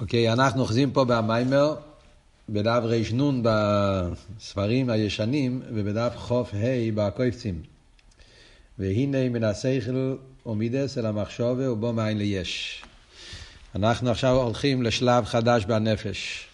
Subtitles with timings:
[0.00, 1.74] אוקיי, אנחנו אוחזים פה במיימר,
[2.48, 7.62] בדף רנ בספרים הישנים, ובדף חוף ה' בקויפצים.
[8.78, 10.16] והנה מן השכל
[10.46, 12.82] ומידס אל המחשובה ובו מאין ליש.
[13.74, 16.46] אנחנו עכשיו הולכים לשלב חדש בנפש.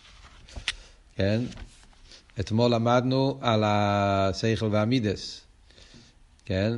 [1.16, 1.40] כן?
[2.40, 5.40] אתמול למדנו על השכל והמידס.
[6.44, 6.72] כן?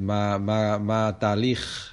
[0.00, 1.89] מה, מה, מה התהליך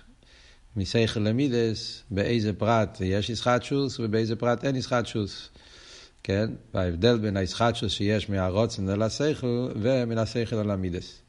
[0.77, 5.49] משכל למידס, באיזה פרט יש ישחטשוס ובאיזה פרט אין ישחטשוס.
[6.23, 6.49] כן?
[6.73, 11.21] וההבדל בין הישחטשוס שיש מהרוצן אל השכל ומן השכל אל המידס.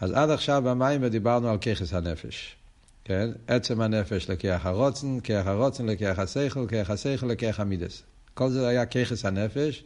[0.00, 2.56] אז עד עכשיו במים דיברנו על ככס הנפש.
[3.04, 3.30] כן?
[3.46, 8.02] עצם הנפש לכיח הרוצן, כיח הרוצן לכיח השכל, כיח השכל לכיח המידס.
[8.34, 9.84] כל זה היה ככס הנפש.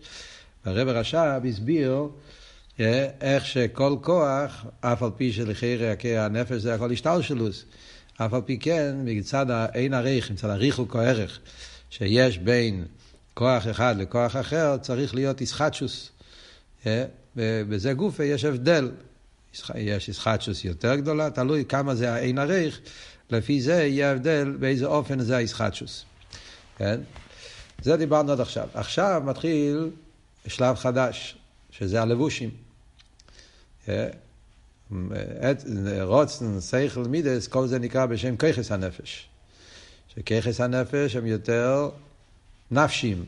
[0.64, 2.08] והרב רש"ב הסביר
[2.80, 7.64] אה, איך שכל כוח, אף על פי שלחירי הנפש זה הכל השתלשלוס.
[8.16, 11.38] אף על פי כן, מצד האין עריך, מצד הריחוק או ערך
[11.90, 12.84] שיש בין
[13.34, 16.10] כוח אחד לכוח אחר, צריך להיות איסחטשוס.
[17.36, 18.90] בזה גופה יש הבדל.
[19.74, 22.80] יש איסחטשוס יותר גדולה, תלוי כמה זה האין עריך,
[23.30, 26.04] לפי זה יהיה הבדל באיזה אופן זה האיסחטשוס.
[26.78, 27.00] כן?
[27.82, 28.68] זה דיברנו עד עכשיו.
[28.74, 29.90] עכשיו מתחיל
[30.46, 31.36] שלב חדש,
[31.70, 32.50] שזה הלבושים.
[36.02, 39.28] רוצן, סייכל, מידס, כל זה נקרא בשם ככס הנפש.
[40.14, 41.90] שככס הנפש הם יותר
[42.70, 43.24] נפשים,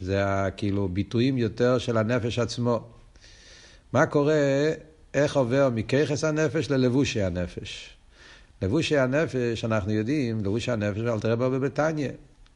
[0.00, 0.24] זה
[0.56, 2.80] כאילו ביטויים יותר של הנפש עצמו.
[3.92, 4.34] מה קורה,
[5.14, 7.90] איך עובר מככס הנפש ללבושי הנפש?
[8.62, 12.08] לבושי הנפש, אנחנו יודעים, לבושי הנפש, אל תראה בו בבתניא,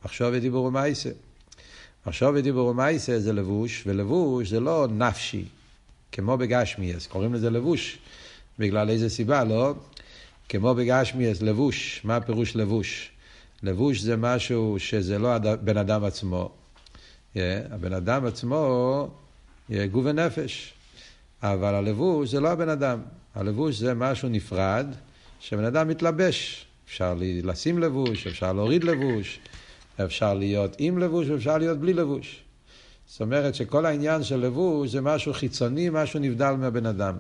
[0.05, 1.11] מחשוב ודיבור ומייסה.
[2.07, 5.45] מחשוב ודיבור ומייסה זה לבוש, ולבוש זה לא נפשי,
[6.13, 7.99] כמו בגשמי, אז קוראים לזה לבוש.
[8.59, 9.75] בגלל איזה סיבה, לא?
[10.49, 13.11] כמו בגשמיאס, לבוש, מה הפירוש לבוש?
[13.63, 16.51] לבוש זה משהו שזה לא הבן אדם עצמו.
[17.35, 17.39] Yeah,
[17.71, 19.09] הבן אדם עצמו,
[19.71, 20.75] yeah, גוף ונפש.
[21.43, 23.01] אבל הלבוש זה לא הבן אדם.
[23.35, 24.87] הלבוש זה משהו נפרד,
[25.41, 26.67] שבן אדם מתלבש.
[26.87, 29.41] אפשר לשים לבוש, אפשר להוריד לבוש,
[30.05, 32.43] אפשר להיות עם לבוש ואפשר להיות בלי לבוש.
[33.07, 37.15] זאת אומרת שכל העניין של לבוש זה משהו חיצוני, משהו נבדל מהבן אדם.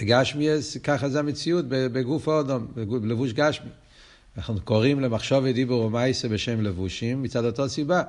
[0.00, 3.70] בגשמיאס, ככה זה המציאות בגוף האודום, בלבוש גשמי.
[4.36, 8.02] אנחנו קוראים למחשוב ודיבור ומייסה בשם לבושים מצד אותו סיבה.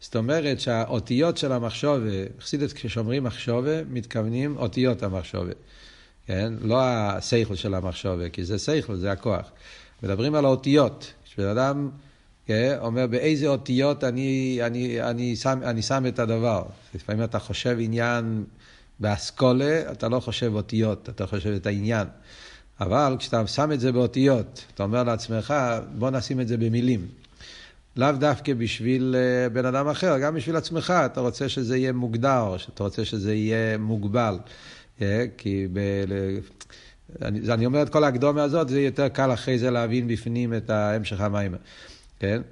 [0.00, 2.00] זאת אומרת שהאותיות של המחשוב,
[2.40, 5.44] חסידת כשאומרים מחשוב, מתכוונים אותיות המחשוב.
[6.26, 6.52] כן?
[6.60, 9.50] לא השכל של המחשוב, כי זה שכל, זה הכוח.
[10.02, 11.12] מדברים על האותיות.
[11.24, 11.90] כשבן אדם
[12.46, 16.62] כן, אומר באיזה אותיות אני, אני, אני, שם, אני שם את הדבר.
[16.94, 18.44] לפעמים אתה חושב עניין
[19.00, 22.06] באסכולה אתה לא חושב אותיות, אתה חושב את העניין.
[22.80, 25.54] אבל כשאתה שם את זה באותיות, אתה אומר לעצמך,
[25.98, 27.06] בוא נשים את זה במילים.
[27.96, 32.56] לאו דווקא בשביל אה, בן אדם אחר, גם בשביל עצמך, אתה רוצה שזה יהיה מוגדר,
[32.74, 34.38] אתה רוצה שזה יהיה מוגבל.
[35.02, 35.78] אה, כי ב...
[37.22, 40.70] אני, אני אומר את כל ההקדומה הזאת, זה יותר קל אחרי זה להבין בפנים את
[40.70, 41.54] המשך המים.
[42.18, 42.42] כן?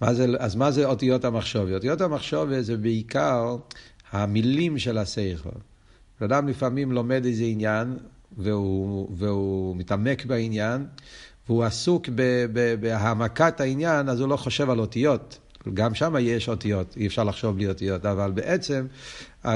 [0.00, 1.74] מה זה, אז מה זה אותיות המחשובי?
[1.74, 3.56] אותיות המחשובי זה בעיקר
[4.12, 5.58] המילים של השכל.
[6.22, 7.96] אדם לפעמים לומד איזה עניין,
[8.38, 10.86] והוא, והוא מתעמק בעניין,
[11.48, 12.08] והוא עסוק
[12.80, 15.38] בהעמקת העניין, אז הוא לא חושב על אותיות.
[15.74, 18.86] גם שם יש אותיות, אי אפשר לחשוב בלי אותיות, אבל בעצם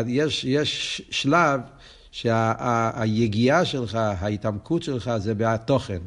[0.07, 1.61] יש, יש שלב
[2.11, 5.99] שהיגיעה שה, שלך, ההתעמקות שלך, זה בתוכן,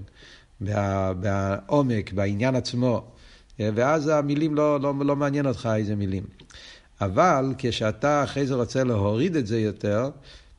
[0.61, 3.05] בה, בעומק, בעניין עצמו.
[3.59, 6.23] ואז המילים לא, לא, לא מעניין אותך איזה מילים.
[7.01, 10.09] אבל כשאתה אחרי זה רוצה להוריד את זה יותר,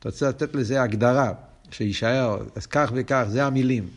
[0.05, 1.33] אתה רוצה לתת לזה הגדרה,
[1.71, 3.87] שיישאר, אז כך וכך, זה המילים.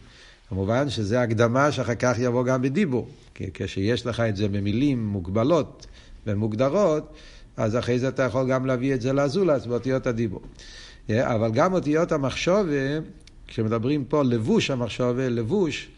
[0.49, 3.09] כמובן שזה הקדמה שאחר כך יבוא גם בדיבור.
[3.35, 5.87] כי כשיש לך את זה במילים מוגבלות
[6.27, 7.13] ומוגדרות,
[7.57, 10.41] אז אחרי זה אתה יכול גם להביא את זה לזולס באותיות הדיבור.
[11.11, 12.99] אבל גם אותיות המחשובה,
[13.47, 15.89] כשמדברים פה לבוש המחשובה, לבוש,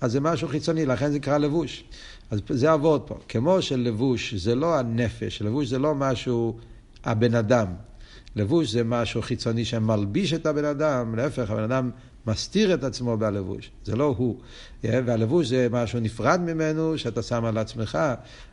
[0.00, 1.84] אז זה משהו חיצוני, לכן זה נקרא לבוש.
[2.30, 3.18] אז זה עבוד פה.
[3.28, 6.56] כמו שלבוש זה לא הנפש, לבוש זה לא משהו,
[7.04, 7.66] הבן אדם.
[8.36, 11.90] לבוש זה משהו חיצוני שמלביש את הבן אדם, להפך, הבן אדם
[12.26, 14.36] מסתיר את עצמו בלבוש, זה לא הוא.
[14.84, 17.98] והלבוש זה משהו נפרד ממנו, שאתה שם על עצמך.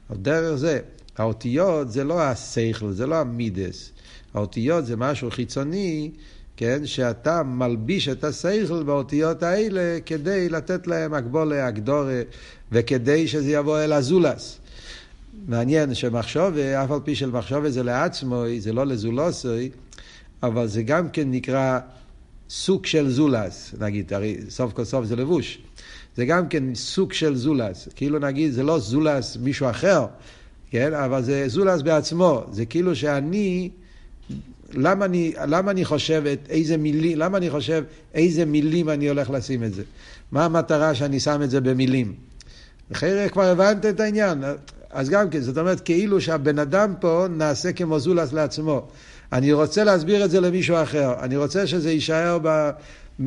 [0.10, 0.80] אבל דרך זה,
[1.18, 3.92] האותיות זה לא השכל, זה לא המידס.
[4.34, 6.12] האותיות זה משהו חיצוני,
[6.58, 12.22] כן, שאתה מלביש את השכל באותיות האלה כדי לתת להם הגבולה, הגדורה,
[12.72, 14.60] וכדי שזה יבוא אל הזולס.
[15.48, 19.70] מעניין שמחשוב, אף על פי של מחשוב זה לעצמו, זה לא לזולוסוי,
[20.44, 21.80] אבל זה גם כן נקרא
[22.50, 25.60] סוג של זולס, נגיד, הרי סוף כל סוף זה לבוש.
[26.16, 27.88] זה גם כן סוג של זולס.
[27.96, 30.06] כאילו נגיד, זה לא זולס מישהו אחר,
[30.70, 30.94] כן?
[30.94, 32.44] אבל זה זולס בעצמו.
[32.52, 33.70] זה כאילו שאני...
[34.74, 37.84] למה אני, למה אני חושב את איזה מילים, למה אני חושב
[38.14, 39.84] איזה מילים אני הולך לשים את זה?
[40.32, 42.14] מה המטרה שאני שם את זה במילים?
[42.92, 44.44] אחרי כבר הבנת את העניין.
[44.94, 48.88] אז גם כן, זאת אומרת, כאילו שהבן אדם פה נעשה כמו זולס לעצמו.
[49.34, 51.14] אני רוצה להסביר את זה למישהו אחר.
[51.20, 52.70] אני רוצה שזה יישאר ב,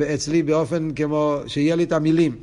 [0.01, 2.35] אצלי באופן כמו, שיהיה לי את המילים.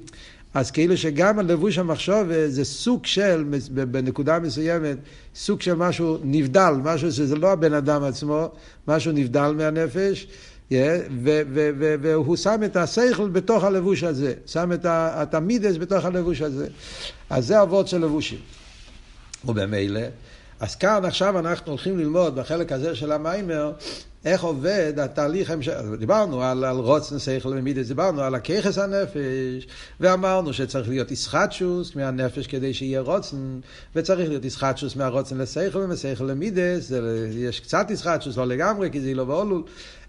[0.55, 4.97] אז כאילו שגם הלבוש המחשוב זה סוג של, בנקודה מסוימת,
[5.35, 8.49] סוג של משהו נבדל, משהו שזה לא הבן אדם עצמו,
[8.89, 10.27] משהו נבדל מהנפש,
[10.71, 10.75] yeah,
[12.03, 16.67] והוא שם את השכל בתוך הלבוש הזה, שם את המידס בתוך הלבוש הזה.
[17.31, 18.39] אז זה אבות של לבושים.
[19.47, 20.01] ובמילא,
[20.61, 23.73] אז כאן עכשיו אנחנו הולכים ללמוד בחלק הזה של המיימר,
[24.25, 25.73] איך עובד התהליך המשך.
[25.99, 29.67] דיברנו על, על רוצן שכל ומידס, דיברנו על הככס הנפש,
[30.01, 33.61] ואמרנו שצריך להיות ישחטשוס מהנפש כדי שיהיה רוצן,
[33.95, 36.93] וצריך להיות ישחטשוס מהרוצן לשכל ומשכל למידס,
[37.31, 39.63] יש קצת ישחטשוס, לא לגמרי, כי זה לא בעולול.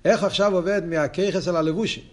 [0.06, 2.04] איך עכשיו עובד מהככס אל הלבושים?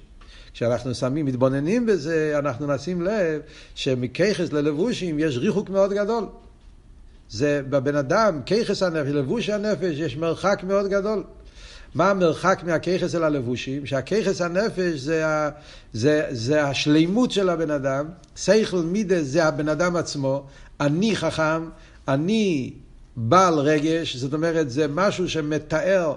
[0.54, 3.40] כשאנחנו שמים, מתבוננים בזה, אנחנו נשים לב
[3.74, 6.24] שמככס ללבושים יש ריחוק מאוד גדול.
[7.32, 11.24] זה בבן אדם, ככס הנפש, לבוש הנפש, יש מרחק מאוד גדול.
[11.94, 13.86] מה המרחק מהככס אל הלבושים?
[13.86, 15.50] שהככס הנפש זה, ה,
[15.92, 18.06] זה, זה השלימות של הבן אדם,
[18.36, 20.46] סייכל מידה זה הבן אדם עצמו,
[20.80, 21.68] אני חכם,
[22.08, 22.72] אני
[23.16, 26.14] בעל רגש, זאת אומרת זה משהו שמתאר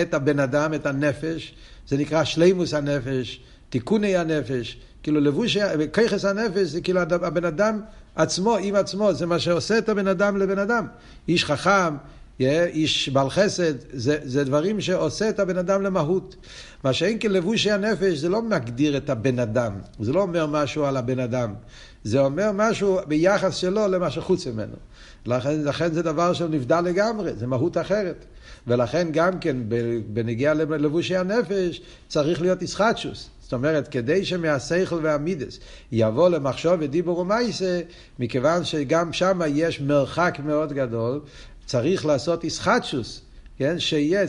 [0.00, 1.54] את הבן אדם, את הנפש,
[1.88, 3.40] זה נקרא שלימוס הנפש,
[3.70, 5.56] תיקוני הנפש, כאילו לבוש,
[5.92, 7.80] ככס הנפש זה כאילו הבן אדם
[8.16, 10.86] עצמו, עם עצמו, זה מה שעושה את הבן אדם לבן אדם.
[11.28, 11.96] איש חכם,
[12.40, 16.36] איש בעל חסד, זה, זה דברים שעושה את הבן אדם למהות.
[16.84, 20.96] מה שאין כלבושי הנפש זה לא מגדיר את הבן אדם, זה לא אומר משהו על
[20.96, 21.54] הבן אדם,
[22.04, 24.76] זה אומר משהו ביחס שלו למה שחוץ ממנו.
[25.26, 28.24] לכן, לכן זה דבר שנבדל לגמרי, זה מהות אחרת.
[28.66, 29.56] ולכן גם כן
[30.06, 33.30] בנגיעה ללבושי הנפש צריך להיות ישחטשוס.
[33.44, 35.58] זאת אומרת, כדי שמהשכל והמידס
[35.92, 37.80] יבוא למחשוב ודיבור ומייסה,
[38.18, 41.20] מכיוון שגם שם יש מרחק מאוד גדול,
[41.66, 43.20] צריך לעשות איסחטשוס,
[43.58, 43.78] כן?
[43.78, 44.26] שיהיה,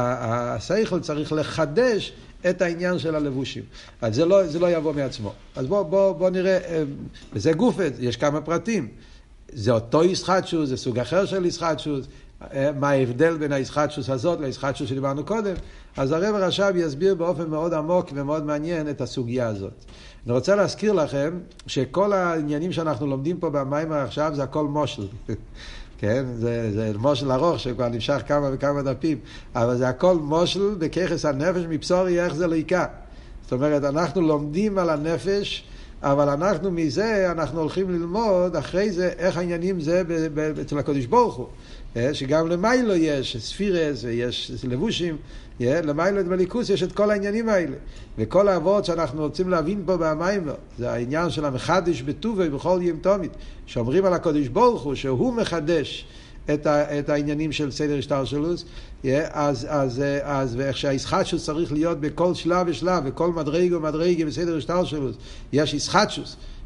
[0.00, 2.12] השכל צריך לחדש
[2.50, 3.62] את העניין של הלבושים.
[4.00, 5.32] אז זה לא, זה לא יבוא מעצמו.
[5.56, 6.82] אז בואו בוא, בוא נראה, אה,
[7.32, 8.88] וזה גופת, יש כמה פרטים.
[9.52, 12.10] זה אותו איסחטשוס, זה סוג אחר של איסחטשוס, אה,
[12.80, 15.54] מה ההבדל בין האיסחטשוס הזאת לאיסחטשוס שדיברנו קודם.
[15.96, 19.72] אז הרב רש"ב יסביר באופן מאוד עמוק ומאוד מעניין את הסוגיה הזאת.
[20.26, 25.06] אני רוצה להזכיר לכם שכל העניינים שאנחנו לומדים פה במים עכשיו זה הכל מושל.
[26.00, 26.24] כן?
[26.34, 29.18] זה, זה מושל ארוך שכבר נמשך כמה וכמה דפים,
[29.54, 32.86] אבל זה הכל מושל בככס הנפש מבשורי איך זה ליקה.
[33.42, 35.64] זאת אומרת, אנחנו לומדים על הנפש,
[36.02, 40.02] אבל אנחנו מזה, אנחנו הולכים ללמוד אחרי זה איך העניינים זה
[40.60, 41.46] אצל הקדוש ברוך הוא.
[41.96, 45.16] אה, שגם למיילו יש ספירס ויש לבושים,
[45.60, 47.76] אה, למיילו בליכוס יש את כל העניינים האלה.
[48.18, 53.32] וכל האבות שאנחנו רוצים להבין פה במיימר, זה העניין של המחדש בטובי בכל ים תומית,
[53.66, 56.06] שאומרים על הקדוש ברוך הוא שהוא מחדש
[56.54, 58.64] את, ה, את העניינים של סדר השטלשלוס,
[59.04, 64.56] אה, אז, אז, אז ואיך שהישחטשוס צריך להיות בכל שלב ושלב, וכל מדרגה ומדרגה בסדר
[64.56, 65.16] השטלשלוס,
[65.52, 65.74] יש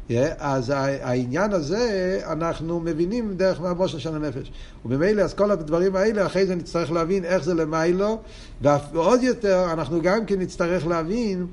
[0.09, 0.35] ישחטשוס.
[0.39, 4.51] אז העניין הזה אנחנו מבינים דרך מהבושל של הנפש.
[4.85, 8.19] וממילא אז כל הדברים האלה אחרי זה נצטרך להבין איך זה למיילו
[8.61, 11.47] ועוד יותר אנחנו גם כן נצטרך להבין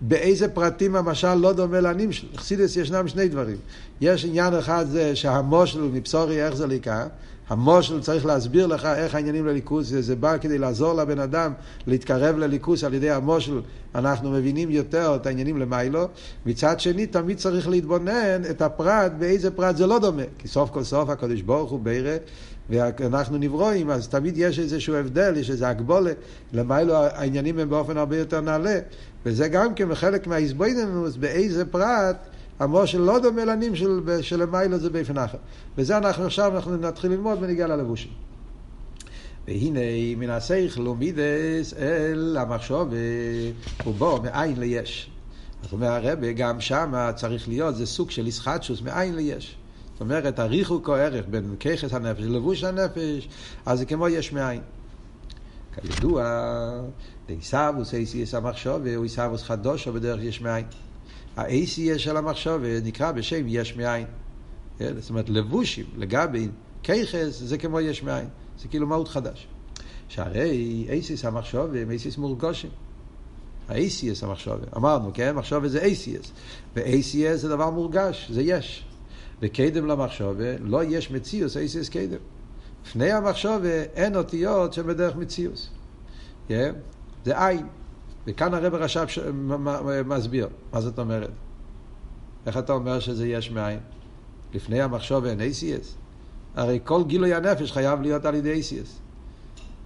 [0.00, 2.26] באיזה פרטים המשל לא דומה לנמשל.
[2.34, 3.56] בחסידס ישנם שני דברים.
[4.00, 7.06] יש עניין אחד זה שהמושל מבשורי איך זה לקה
[7.48, 11.52] המושל צריך להסביר לך איך העניינים לליכוס, זה, בא כדי לעזור לבן אדם
[11.86, 13.60] להתקרב לליכוס על ידי המושל,
[13.94, 16.08] אנחנו מבינים יותר את העניינים למיילו.
[16.46, 20.22] מצד שני, תמיד צריך להתבונן את הפרט, באיזה פרט זה לא דומה.
[20.38, 22.16] כי סוף כל סוף הקדוש ברוך הוא בירא,
[22.70, 26.12] ואנחנו נברואים, אז תמיד יש איזשהו הבדל, יש איזו הגבולה.
[26.52, 28.78] למיילו העניינים הם באופן הרבה יותר נעלה.
[29.26, 32.16] וזה גם כן חלק מהאיזבויננוס, באיזה פרט
[32.58, 35.38] המושל לא דומה לנים של, של המיילו זה באופן אחר.
[35.78, 38.10] וזה אנחנו עכשיו אנחנו נתחיל ללמוד ונגיע ללבושים.
[39.46, 39.80] והנה
[40.16, 42.92] מן השכל ומידס אל המחשוב
[43.86, 45.10] ובו מאין ליש.
[45.62, 49.56] זאת אומרת הרבה גם שם צריך להיות זה סוג של ישחטשוס מאין ליש.
[49.92, 53.28] זאת אומרת הריחוק או ערך בין ככס הנפש ללבוש הנפש
[53.66, 54.60] אז זה כמו יש מאין.
[55.74, 56.24] כידוע
[57.28, 60.64] דעיסאוווס אייסיס המחשוב הוא חדושו בדרך יש מאין.
[61.36, 64.06] ה-ACS של המחשוב נקרא בשם יש מאין.
[64.78, 65.00] כן?
[65.00, 66.48] זאת אומרת, לבושים לגבי
[66.82, 68.28] כיכס זה כמו יש מאין.
[68.58, 69.46] זה כאילו מהות חדש.
[70.08, 72.70] שהרי אייסיס המחשוב הם אייסיס מורגושים.
[73.68, 74.66] ה-ACS המחשבה.
[74.76, 75.34] אמרנו, כן?
[75.34, 76.26] מחשבה זה ACS.
[76.76, 78.84] ו-ACS זה דבר מורגש, זה יש.
[79.42, 82.18] וקדם למחשבה, לא יש מציאוס, ACS קדם.
[82.86, 85.70] לפני המחשבה אין אותיות שבדרך מציאוס.
[86.48, 86.52] Yeah?
[87.24, 87.66] זה עין.
[88.26, 89.18] וכאן הרב רש"ב ש...
[90.06, 90.48] מסביר.
[90.72, 91.30] מה זאת אומרת?
[92.46, 93.78] איך אתה אומר שזה יש מאין?
[94.54, 95.86] לפני המחשבה אין ACS?
[96.54, 98.88] הרי כל גילוי הנפש חייב להיות על ידי ACS.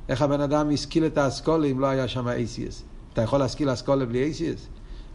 [0.09, 2.82] איך הבן אדם השכיל את האסכולה אם לא היה שם ACS?
[3.12, 4.61] אתה יכול להשכיל אסכולה בלי ACS?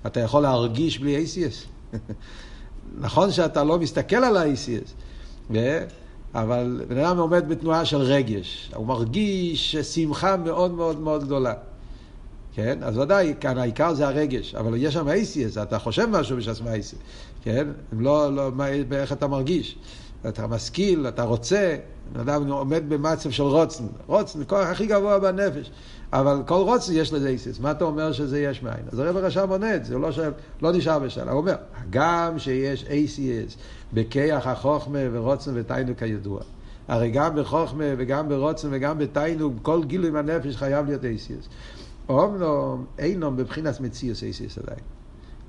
[0.07, 1.95] אתה יכול להרגיש בלי ACS?
[3.05, 5.53] נכון שאתה לא מסתכל על ה-ACS,
[6.33, 11.53] אבל בן אדם עומד בתנועה של רגש, הוא מרגיש שמחה מאוד מאוד מאוד גדולה.
[12.55, 12.79] כן?
[12.81, 16.95] אז ודאי, כאן העיקר זה הרגש, אבל יש שם ACS, אתה חושב משהו בשביל ACS,
[17.43, 17.67] כן?
[17.93, 19.77] אם לא, לא, מה, איך אתה מרגיש?
[20.29, 21.75] אתה משכיל, אתה רוצה,
[22.21, 25.71] אדם עומד במצב של רוצן, רוצן, הכוח הכי גבוה בנפש,
[26.13, 28.83] אבל כל רוצן יש לזה איסיס, מה אתה אומר שזה יש מאין?
[28.91, 30.31] אז הרב הרשם עונה את זה, הוא לא, שואל,
[30.61, 31.55] לא נשאר בשאלה, הוא אומר,
[31.89, 33.57] גם שיש איסיס
[33.93, 36.39] בכיח החוכמה ורוצן ותיינוק כידוע,
[36.87, 41.49] הרי גם בחוכמה וגם ברוצן וגם בתיינוק, כל גילוי מהנפש חייב להיות איסיס.
[42.09, 44.79] אומנום, אינום בבחינת מציאוס איסיס עדיין.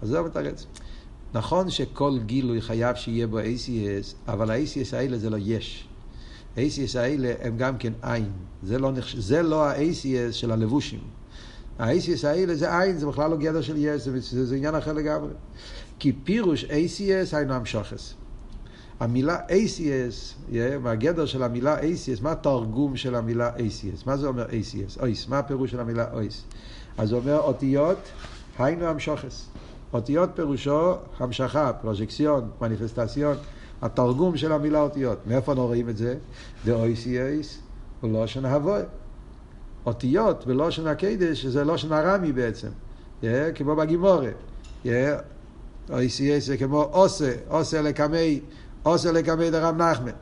[0.03, 0.67] אז זה מתרץ.
[1.35, 5.89] נכון שכל גילוי חייב שיהיה בו ACS, אבל ה-ACS האלה זה לא יש.
[6.57, 8.31] ה-ACS האלה הם גם כן עין.
[8.63, 9.17] זה לא, נחש...
[9.17, 11.01] זה לא ה-ACS של הלבושים.
[11.79, 14.93] ה-ACS האלה זה עין, זה בכלל לא גדר של יש, זה, זה, זה עניין אחר
[14.93, 15.31] לגמרי.
[15.99, 18.15] כי פירוש ACS היינו המשוכס.
[19.01, 24.03] המילה ACS, מהגדר של המילה ACS, מה התרגום של המילה ACS?
[24.07, 25.01] מה זה אומר ACS?
[25.01, 26.45] אויס, מה הפירוש של המילה אויס?
[26.99, 27.99] אז זה אומר אותיות,
[28.59, 29.47] היינו המשוכס.
[29.93, 33.37] אותיות פירושו המשכה, פרוז'קציון, מניפסטציון,
[33.83, 35.19] התרגום של המילה אותיות.
[35.27, 36.15] מאיפה אנחנו רואים את זה?
[36.65, 37.59] דאויסייס
[38.01, 38.81] הוא לושן הבוי.
[39.87, 42.69] אותיות בלושן הקדש זה לושן ארמי בעצם,
[43.23, 44.31] yeah, כמו בגמורה.
[44.85, 44.89] Yeah,
[45.91, 48.41] אויסייס זה כמו אסא, אסא לקמי,
[48.87, 50.13] אסא לקמי דרב נחמן.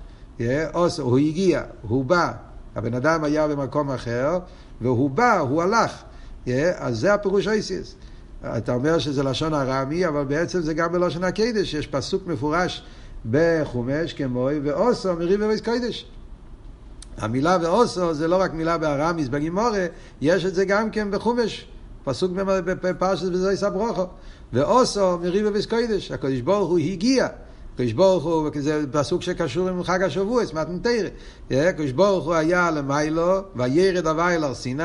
[0.72, 2.32] אסא, הוא הגיע, הוא בא.
[2.76, 4.38] הבן אדם היה במקום אחר,
[4.80, 5.92] והוא בא, הוא הלך.
[6.76, 7.94] אז זה הפירוש אויסייס.
[8.44, 12.84] אתה אומר שזה לשון ארמי, אבל בעצם זה גם בלשון הקדש, יש פסוק מפורש
[13.30, 16.06] בחומש כמו ואוסו מריב ובייס קדש.
[17.16, 19.86] המילה ואוסו זה לא רק מילה בארמיס בגימורה,
[20.20, 21.68] יש את זה גם כן בחומש,
[22.04, 22.32] פסוק
[22.64, 24.06] בפרשת בזויס הברוכו.
[24.52, 27.28] ואוסו מריב ובייס קדש, הקדוש ברוך הוא הגיע.
[27.76, 31.08] קדוש ברוך הוא, זה פסוק שקשור עם חג השבוע, מתנתרא.
[31.48, 34.82] קדוש ברוך הוא היה למיילו, וירד הווי על הר סיני,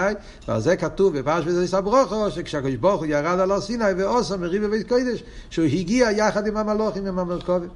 [0.47, 4.65] ועל זה כתוב בפרש וזה סברוכו, שכשהקדוש ברוך הוא ירד על הר סיני ועושו מריב
[4.65, 7.69] בבית קודש, שהוא הגיע יחד עם המלוכים, עם המרכובים.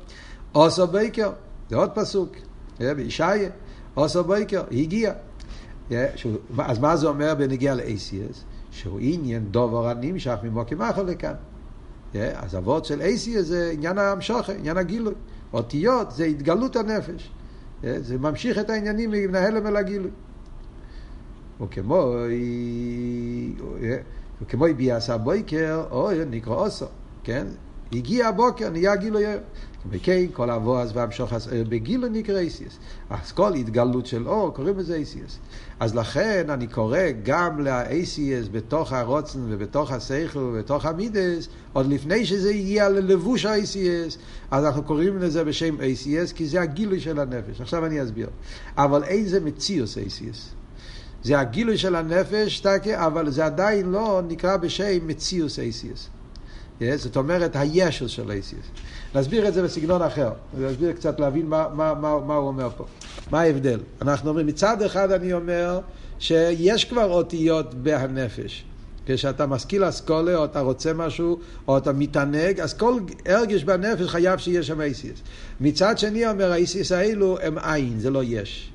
[0.51, 1.31] עושו בייקר,
[1.69, 2.29] זה עוד פסוק,
[2.79, 3.49] בישעיה,
[3.93, 5.13] עושו בייקר, הגיע.
[6.57, 8.37] אז מה זה אומר בנגיע ל-ACS?
[8.71, 11.33] שהוא עניין דובר הנמשך ממוקים אחר לכאן.
[12.15, 15.13] אז אבות של אייסי זה עניין המשוכר, עניין הגילוי.
[15.53, 17.31] אותיות זה התגלות הנפש.
[17.83, 20.11] זה ממשיך את העניינים מנהל אל הגילוי.
[21.61, 22.15] וכמו
[24.41, 26.85] וכמו ביאס הבויקר, או נקרא אוסו,
[27.23, 27.47] כן?
[27.91, 29.23] הגיע הבוקר, נהיה גילוי
[29.89, 31.33] וכן, כל אבו והמשוך
[31.69, 32.77] בגילו נקרא אייסיאס.
[33.09, 35.39] אז כל התגלות של אור, קוראים לזה אייסיאס.
[35.79, 42.49] אז לכן אני קורא גם לאייסיאס בתוך הרוצן ובתוך השכל ובתוך המידס, עוד לפני שזה
[42.49, 44.17] הגיע ללבוש האייסיאס,
[44.51, 47.61] אז אנחנו קוראים לזה בשם אייסיאס, כי זה הגילוי של הנפש.
[47.61, 48.29] עכשיו אני אסביר.
[48.77, 50.49] אבל אין זה מציאוס אייסיאס.
[51.23, 56.09] זה הגילוי של הנפש, אבל זה עדיין לא נקרא בשם מציאוס אייסיאס.
[56.95, 58.65] זאת אומרת, הישל של אייסיאס.
[59.15, 62.85] נסביר את זה בסגנון אחר, נסביר קצת להבין מה, מה, מה, מה הוא אומר פה.
[63.31, 63.79] מה ההבדל?
[64.01, 65.79] אנחנו אומרים, מצד אחד אני אומר
[66.19, 68.65] שיש כבר אותיות בהנפש.
[69.05, 74.39] כשאתה משכיל אסכולה, או אתה רוצה משהו, או אתה מתענג, אז כל הרגש בנפש חייב
[74.39, 75.19] שיהיה שם אייסיס.
[75.61, 78.69] מצד שני אומר, האייסיס האלו הם עין, זה לא יש.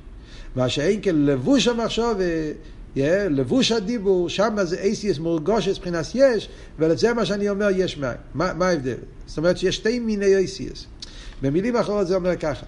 [0.55, 2.17] מה שאין כן לבוש המחשוב
[2.95, 8.17] Yeah, לבוש הדיבור, שם זה אייסיאס מורגושס מבחינת יש, ולזה מה שאני אומר יש מים.
[8.33, 8.95] מה, מה ההבדל?
[9.25, 10.85] זאת אומרת שיש שתי מיני אייסיאס.
[11.41, 12.65] במילים אחרות זה אומר ככה.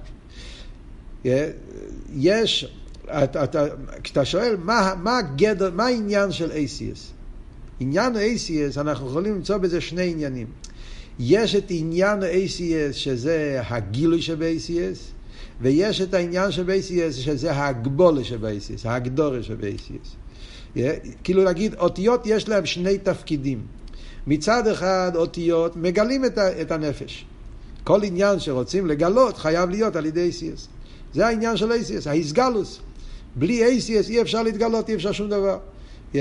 [1.24, 1.28] Yeah,
[2.16, 2.72] יש,
[3.06, 3.66] אתה, אתה,
[4.04, 7.12] כשאתה שואל מה, מה הגדר, מה העניין של אייסיאס?
[7.80, 10.48] עניין ה-ACS, אנחנו יכולים למצוא בזה שני עניינים.
[11.20, 15.00] יש את עניין ה-ACS שזה הגילוי שב-ACS,
[15.62, 19.56] ויש את העניין של ACS שזה ההגבולה של ACS, ההגדורה של.
[20.76, 20.80] Yeah,
[21.24, 23.62] כאילו להגיד, אותיות יש להם שני תפקידים.
[24.28, 27.26] מצד אחד, אותיות מגלים את, ה, את הנפש.
[27.84, 30.68] כל עניין שרוצים לגלות חייב להיות על ידי ACS.
[31.14, 32.80] זה העניין של ACS, ההסגלוס.
[33.36, 35.58] בלי ACS אי אפשר להתגלות, אי אפשר שום דבר.
[36.14, 36.18] Yeah.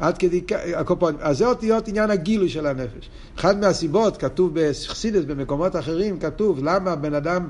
[0.00, 0.40] עד כדי
[0.76, 1.20] הקופונים.
[1.20, 3.10] אז זה אותיות עניין הגילוי של הנפש.
[3.38, 7.48] אחת מהסיבות, כתוב בחסידס, במקומות אחרים, כתוב למה בן אדם,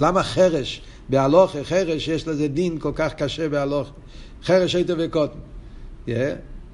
[0.00, 3.90] למה חרש בהלוכה, חרש יש לזה דין כל כך קשה בהלוכה.
[4.44, 5.38] חרש שייטה וקוטן.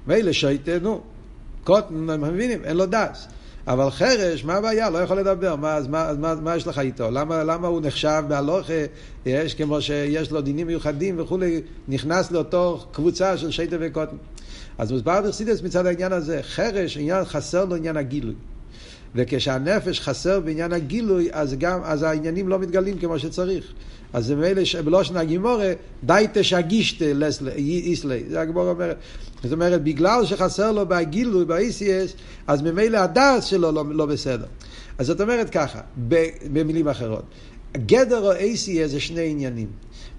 [0.07, 1.01] מילא שייטה, נו.
[1.63, 3.27] קוטן, הם מבינים, אין לו דס.
[3.67, 4.89] אבל חרש, מה הבעיה?
[4.89, 7.11] לא יכול לדבר, מה, אז מה, מה, מה יש לך איתו?
[7.11, 8.73] למה, למה הוא נחשב בהלוכה,
[9.25, 14.15] יש כמו שיש לו דינים מיוחדים וכולי, נכנס לאותו קבוצה של שייטה וקוטן.
[14.77, 18.35] אז מוסבר בחסידס מצד העניין הזה, חרש, עניין חסר לו עניין הגילוי.
[19.15, 23.65] וכשהנפש חסר בעניין הגילוי, אז גם, אז העניינים לא מתגלים כמו שצריך.
[24.13, 27.05] אז זה מילא בלושן הגימורה, די תשגישתה
[27.57, 28.97] איסלי, זה הגמורה אומרת.
[29.43, 32.11] זאת אומרת, בגלל שחסר לו בגילוי, ב-ECS,
[32.47, 34.45] אז ממילא הדעת שלו לא, לא בסדר.
[34.97, 35.79] אז זאת אומרת ככה,
[36.53, 37.23] במילים אחרות,
[37.77, 39.67] גדר ה-ACS זה שני עניינים.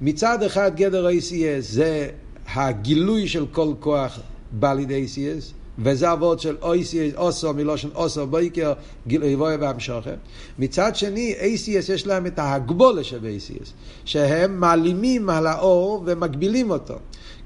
[0.00, 2.08] מצד אחד גדר ה-ACS זה
[2.54, 4.20] הגילוי של כל כוח
[4.52, 8.72] בא לידי ACS, וזה אבות של OCS, אוסו מלושן אוסו בייקר,
[9.06, 10.14] גילוי והמשוכר.
[10.58, 13.68] מצד שני, ACS יש להם את ההגבולה של ACS,
[14.04, 16.94] שהם מעלימים על האור ומגבילים אותו.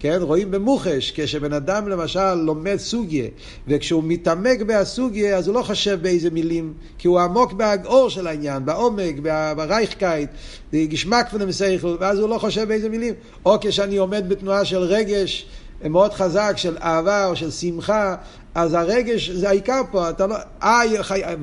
[0.00, 3.24] כן, רואים במוחש, כשבן אדם למשל לומד סוגיה,
[3.68, 8.64] וכשהוא מתעמק בהסוגיה, אז הוא לא חושב באיזה מילים, כי הוא עמוק באור של העניין,
[8.64, 9.14] בעומק,
[9.56, 10.30] ברייכקייט,
[10.74, 13.14] גשמק ונמסייכל, ואז הוא לא חושב באיזה מילים.
[13.46, 15.46] או כשאני עומד בתנועה של רגש,
[15.88, 18.16] מאוד חזק של אהבה או של שמחה,
[18.54, 20.82] אז הרגש זה העיקר פה, אתה לא, אה,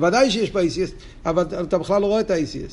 [0.00, 0.90] ודאי שיש פה ACS,
[1.26, 2.72] אבל אתה בכלל לא רואה את ה-ACS.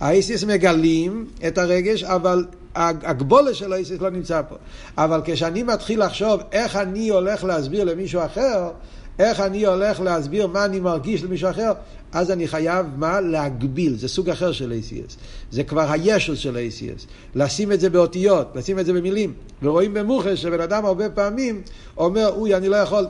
[0.00, 4.54] ה-ACS מגלים את הרגש, אבל הגבולה של ה-ACS לא נמצא פה.
[4.98, 8.70] אבל כשאני מתחיל לחשוב איך אני הולך להסביר למישהו אחר,
[9.18, 11.72] איך אני הולך להסביר מה אני מרגיש למישהו אחר,
[12.12, 13.20] אז אני חייב מה?
[13.20, 15.16] להגביל, זה סוג אחר של ACS.
[15.50, 17.06] זה כבר הישול של ACS.
[17.34, 19.32] לשים את זה באותיות, לשים את זה במילים.
[19.62, 21.62] ורואים במוחש שבן אדם הרבה פעמים
[21.96, 23.06] אומר, אוי, אני לא יכול,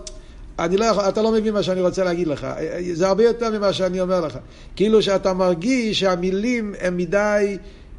[0.58, 2.46] אני לא יכול, אתה לא מבין מה שאני רוצה להגיד לך.
[2.92, 4.38] זה הרבה יותר ממה שאני אומר לך.
[4.76, 7.56] כאילו שאתה מרגיש שהמילים הם מדי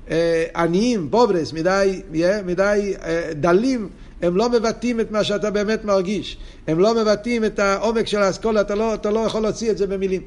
[0.10, 3.89] אה, עניים, פוברס, מדי, yeah, מדי אה, דלים.
[4.21, 6.37] הם לא מבטאים את מה שאתה באמת מרגיש.
[6.67, 9.87] הם לא מבטאים את העומק של האסכולה, אתה לא, אתה לא יכול להוציא את זה
[9.87, 10.22] במילים.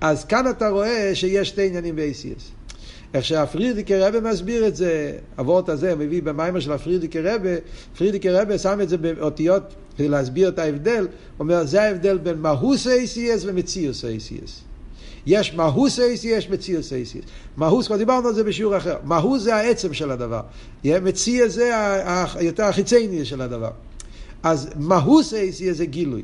[0.00, 2.42] אז כאן אתה רואה שיש שתי עניינים ב-ACS.
[3.14, 7.50] איך שהפרידיקי רבה מסביר את זה, אבות הזה, מביא במיימר של הפרידיקי רבה,
[7.98, 9.62] פרידיקי רבה שם את זה באותיות
[9.96, 11.06] כדי להסביר את ההבדל,
[11.40, 14.73] אומר זה ההבדל בין מהוס ACS ומציוס ACS.
[15.26, 17.26] יש מהוס ACS, יש מציוס ACS.
[17.56, 20.40] מהוס, כבר דיברנו על זה בשיעור אחר, מהוס זה העצם של הדבר,
[20.84, 21.70] מציע זה
[22.40, 23.70] יותר החיצייני של הדבר.
[24.42, 26.22] אז מהוס ACS זה גילוי.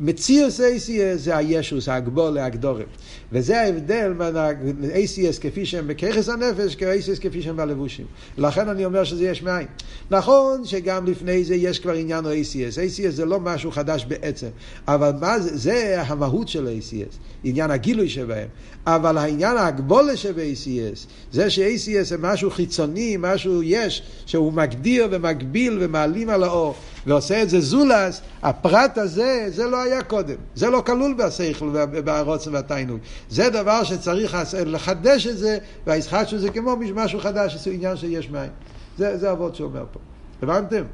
[0.00, 2.86] מציאוס ACS זה הישוס, הגבול, הגדורת.
[3.32, 8.06] וזה ההבדל בין ה-ACS כפי שהם בככס הנפש, כ-ACS כפי שהם בלבושים.
[8.38, 9.66] לכן אני אומר שזה יש מאין.
[10.10, 12.76] נכון שגם לפני זה יש כבר עניין ה-ACS.
[12.76, 14.48] ACS זה לא משהו חדש בעצם,
[14.88, 18.48] אבל מה זה, זה המהות של ACS, עניין הגילוי שבהם.
[18.86, 26.28] אבל העניין ההגבולה שב-ACS, זה ש-ACS זה משהו חיצוני, משהו יש, שהוא מגדיר ומגביל ומעלים
[26.28, 26.74] על האור.
[27.06, 30.36] ועושה את זה זולס, הפרט הזה, זה לא היה קודם.
[30.54, 32.98] זה לא כלול בשכל ובערוצם והתיינוג.
[33.28, 34.36] זה דבר שצריך
[34.66, 38.50] לחדש את זה, והישחטשו זה כמו משהו חדש, זה עניין שיש מים.
[38.98, 40.00] זה, זה אבות שאומר פה.
[40.42, 40.84] הבנתם?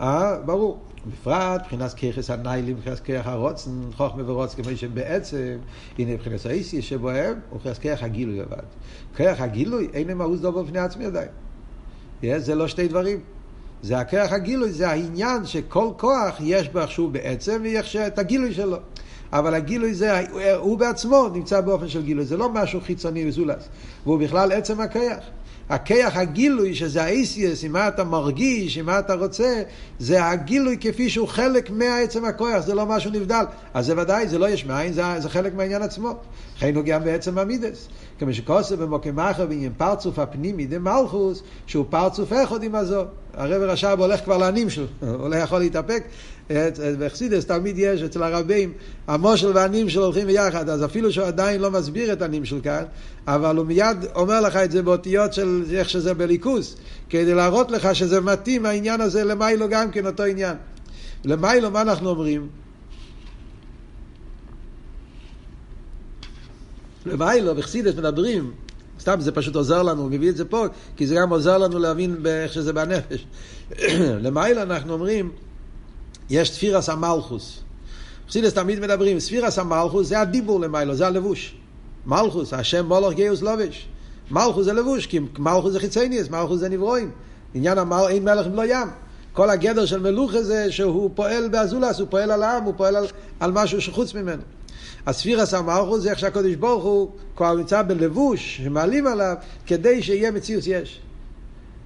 [0.00, 0.80] אה, ברור.
[1.06, 5.56] בפרט, מבחינת ככס הניילים, מבחינת כרך הרוצן, חוכמה ורוצן, כמו שבעצם,
[5.98, 8.62] הנה מבחינת האיסי שבוהם, הוא מבחינת כרך הגילוי לבד.
[9.14, 11.28] כרך הגילוי אין למהות דובר בפני עצמי עדיין.
[12.36, 13.20] זה לא שתי דברים.
[13.82, 18.76] זה הכרך הגילוי, זה העניין שכל כוח יש בו איכשהו בעצם, ויש את הגילוי שלו.
[19.32, 20.20] אבל הגילוי זה,
[20.56, 23.68] הוא בעצמו נמצא באופן של גילוי, זה לא משהו חיצוני וזולס,
[24.04, 25.24] והוא בכלל עצם הכיח.
[25.72, 29.62] הכיח הגילוי, שזה האיסיאס, עם מה אתה מרגיש, עם מה אתה רוצה,
[29.98, 33.44] זה הגילוי כפי שהוא חלק מהעצם הכוח, זה לא משהו נבדל.
[33.74, 36.14] אז זה ודאי, זה לא יש מאין, זה, זה חלק מהעניין עצמו.
[36.74, 37.88] הוא גם בעצם המידס.
[38.18, 43.04] כמו שכוסף במוקם אחר פרצוף הפנימי דמלכוס, שהוא פרצוף אחד עם הזו.
[43.34, 44.86] הרב רש"ב הולך כבר לענים שלו,
[45.20, 46.04] הוא לא יכול להתאפק.
[46.98, 48.72] בחסידס תמיד יש אצל הרבים,
[49.06, 52.84] המושל והנים שלו הולכים ביחד, אז אפילו שהוא עדיין לא מסביר את הנים של כאן,
[53.26, 56.76] אבל הוא מיד אומר לך את זה באותיות של איך שזה בליכוס,
[57.10, 60.56] כדי להראות לך שזה מתאים העניין הזה למיילו גם כן אותו עניין.
[61.24, 62.48] למיילו מה אנחנו אומרים?
[67.06, 68.52] למיילו בחסידס מדברים
[69.02, 71.78] סתם זה פשוט עוזר לנו, הוא מביא את זה פה, כי זה גם עוזר לנו
[71.78, 73.26] להבין איך שזה בנפש.
[74.24, 75.30] למעלה אנחנו אומרים,
[76.32, 77.60] יש ספירס המלכוס.
[78.28, 81.54] חסידס תמיד מדברים, ספירס המלכוס זה הדיבור למיילו, זה הלבוש.
[82.06, 83.88] מלכוס, השם מולך גיוס לובש.
[84.30, 87.10] מלכוס זה לבוש, כי מלכוס זה חיצייניאס, מלכוס זה נברואים.
[87.54, 88.88] עניין המל, אין מלך אם לא ים.
[89.32, 93.06] כל הגדר של מלוכה זה שהוא פועל באזולס, הוא פועל על העם, הוא פועל על,
[93.40, 94.42] על משהו שחוץ ממנו.
[95.06, 99.34] הספירס המלכוס זה איך שהקדוש ברוך הוא כבר נמצא בלבוש שמעלים עליו
[99.66, 101.00] כדי שיהיה מציאות יש.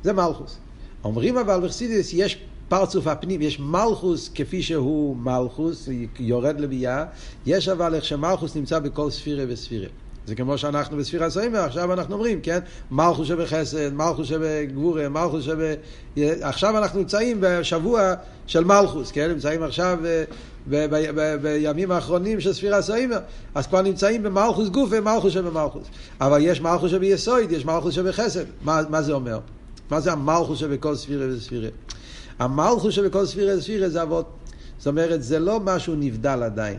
[0.05, 0.59] זה מלכוס.
[1.05, 7.05] אומרים אבל בחסידס יש פרצוף הפנים, יש מלכוס כפי שהוא מלכוס, יורד לביאה,
[7.47, 9.89] יש אבל איך שמלכוס נמצא בכל ספירה וספירה.
[10.27, 12.59] זה כמו שאנחנו בספירה סיימר, עכשיו אנחנו אומרים, כן?
[12.91, 15.59] מלכוס שבחסד, מלכוס שבגבורה, מלכוס שב...
[16.41, 18.15] עכשיו אנחנו נמצאים בשבוע
[18.47, 19.31] של מלכוס, כן?
[19.31, 19.99] נמצאים עכשיו.
[20.03, 20.25] ב...
[21.43, 23.19] בימים האחרונים של ספירה סיימר,
[23.55, 25.87] אז כבר נמצאים במלכוס גוף ומלכוס שבמלכוס.
[26.21, 28.45] אבל יש מלכוס שביסוד, יש מלכוס שבחסד.
[28.63, 29.39] מה, מה זה אומר?
[29.91, 31.69] מה זה המלכוס שבכל ספירה וספירה?
[32.39, 34.27] המלכוס שבכל ספירה וספירה זה אבות.
[34.79, 36.79] זאת אומרת, זה לא משהו נבדל עדיין.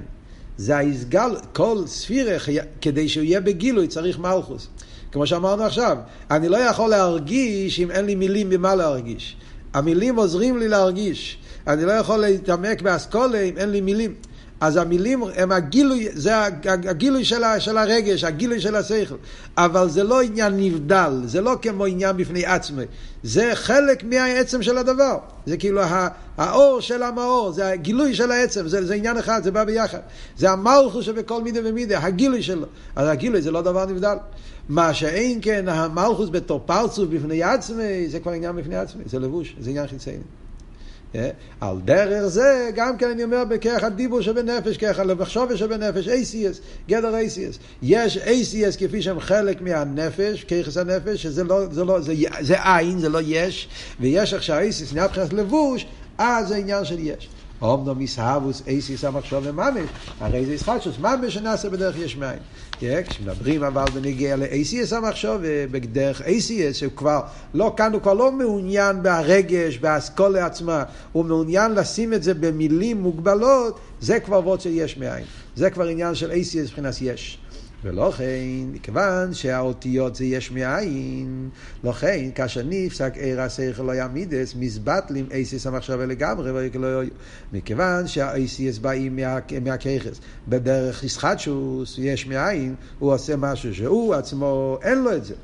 [0.57, 2.37] זה ההסגל, כל ספירה,
[2.81, 4.67] כדי שהוא יהיה בגילוי צריך מלכוס.
[5.11, 5.97] כמו שאמרנו עכשיו,
[6.31, 9.37] אני לא יכול להרגיש אם אין לי מילים במה להרגיש.
[9.73, 11.37] המילים עוזרים לי להרגיש.
[11.67, 14.15] אני לא יכול להתעמק באסכולה אם אין לי מילים.
[14.61, 16.31] אז המילים הם הגילוי, זה
[16.63, 19.15] הגילוי של, של הרגש, הגילוי של השכל.
[19.57, 22.83] אבל זה לא עניין נבדל, זה לא כמו עניין בפני עצמי.
[23.23, 25.17] זה חלק מהעצם של הדבר.
[25.45, 25.81] זה כאילו
[26.37, 29.99] האור של המאור, זה הגילוי של העצם, זה, זה עניין אחד, זה בא ביחד.
[30.37, 32.65] זה המלכוס שבכל מידה ומידה, הגילוי שלו.
[32.95, 34.17] אז הגילוי זה לא דבר נבדל.
[34.69, 39.55] מה שאין כן, המלכוס בתור פרצוף בפני עצמי, זה כבר עניין בפני עצמי, זה לבוש,
[39.59, 40.23] זה עניין חיצייני.
[41.15, 41.29] אה?
[41.61, 47.13] על דרך זה, גם כן אני אומר, בכרך הדיבור שבנפש, כרך הלבחשובה שבנפש, ACS, גדר
[47.13, 47.57] ACS.
[47.81, 52.99] יש ACS כפי שהם חלק מהנפש, ככס הנפש, שזה לא, זה לא, זה, זה עין,
[52.99, 55.85] זה לא יש, ויש עכשיו ACS, נהיה מבחינת לבוש,
[56.17, 57.29] אז זה עניין של יש.
[57.61, 59.73] אומנם מסהבוס אייסיס המחשוב ממש,
[60.19, 62.39] הרי זה ישחטשוס, ממש שנעשה בדרך יש מאין.
[63.07, 65.41] כשמדברים אבל בנגיע ל-ACS המחשוב,
[65.71, 66.21] בדרך
[66.73, 67.21] שהוא כבר,
[67.53, 73.01] לא, כאן הוא כבר לא מעוניין ברגש, באסכולה עצמה, הוא מעוניין לשים את זה במילים
[73.01, 75.23] מוגבלות, זה כבר וורד של יש מאין.
[75.55, 77.39] זה כבר עניין של ACS מבחינת יש.
[77.83, 78.23] ולכן,
[78.71, 81.49] מכיוון שהאותיות זה יש מאין,
[81.83, 86.69] לכן, כאשר נפסק עיר השכל לא יעמידס, מזבטלים אייסיס המחשבה לגמרי.
[87.53, 95.03] מכיוון שהאייסיס באים מה, מהככס, בדרך ישחטשוס, יש מאין, הוא עושה משהו שהוא עצמו, אין
[95.03, 95.35] לו את זה.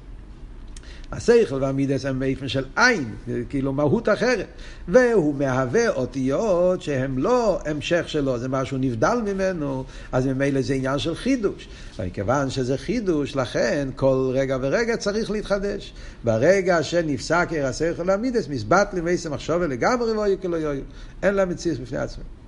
[1.15, 3.15] השכל והמידס הם באופן של עין,
[3.49, 4.47] כאילו מהות אחרת.
[4.87, 10.99] והוא מהווה אותיות שהם לא המשך שלו, זה משהו נבדל ממנו, אז ממילא זה עניין
[10.99, 11.67] של חידוש.
[11.99, 15.93] וכיוון שזה חידוש, לכן כל רגע ורגע צריך להתחדש.
[16.23, 20.81] ברגע שנפסק ער השכל והמידס, מסבט למייסם מחשוב לגמרי ואוי כלא יהיו.
[21.23, 22.42] אין לה מציאות בפני עצמם.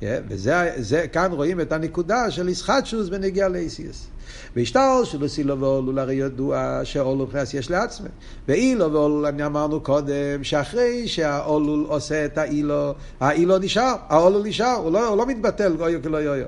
[0.00, 4.06] Yeah, וזה, כאן רואים את הנקודה של ישחטשוס בנגיע לאיסיאס.
[4.56, 8.06] והשטר שלו סילו ואולול הרי ידוע שאולול פרס יש לעצמם.
[8.48, 14.92] ואילו ואולול, אני אמרנו קודם, שאחרי שהאולול עושה את האילו, האילו נשאר, האולול נשאר, הוא
[14.92, 16.46] לא, הוא לא מתבטל, גויו כלא יויו.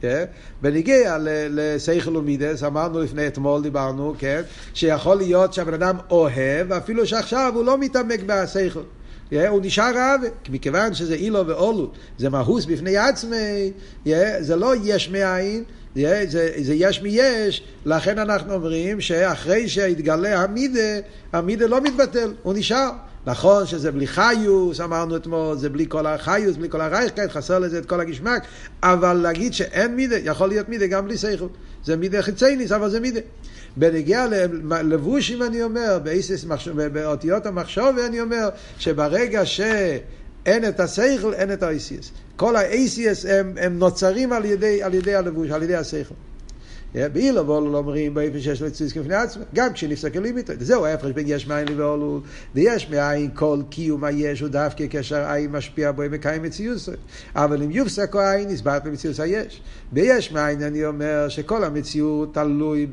[0.00, 0.24] כן?
[0.62, 4.42] בניגיע לסייכל ומידס, אמרנו לפני אתמול, דיברנו, כן?
[4.74, 8.82] שיכול להיות שהבן אדם אוהב, אפילו שעכשיו הוא לא מתעמק בסייכל.
[9.34, 13.72] הוא נשאר רעב, מכיוון שזה אילו ואולו, זה מהוס בפני עצמי,
[14.40, 16.24] זה לא יש מאין, זה,
[16.62, 21.00] זה יש מיש, לכן אנחנו אומרים שאחרי שהתגלה המידה,
[21.32, 22.90] המידה לא מתבטל, הוא נשאר.
[23.26, 27.78] נכון שזה בלי חיוס, אמרנו אתמול, זה בלי כל החיוס, בלי כל הרייכקייט, חסר לזה
[27.78, 28.42] את כל הגשמק,
[28.82, 31.50] אבל להגיד שאין מידה, יכול להיות מידה גם בלי סייכות.
[31.84, 33.20] זה מידה חיצייניס, אבל זה מידה.
[33.76, 34.26] בנגיע
[34.70, 35.98] ללבושים אני אומר,
[36.92, 39.60] באותיות המחשוב אני אומר, שברגע ש...
[40.46, 42.10] אין את השכל, אין את ה-ACS.
[42.36, 46.14] כל ה-ACS הם, הם נוצרים על ידי, על ידי הלבוש, על ידי השכל.
[46.94, 50.52] באילו ואולול אומרים באיפה שיש לו ציוס כפני עצמו, גם כשנפסק אלימיתו.
[50.58, 52.20] וזהו ההפרש בין יש מאין ואולול,
[52.54, 56.92] ויש מאין כל קיום היש הוא דווקא כאשר עין משפיע בו מקיים מציוסו.
[57.36, 59.62] אבל אם יופסק או עין, נסברת במציאות היש.
[59.92, 62.86] ביש מאין אני אומר שכל המציאות תלוי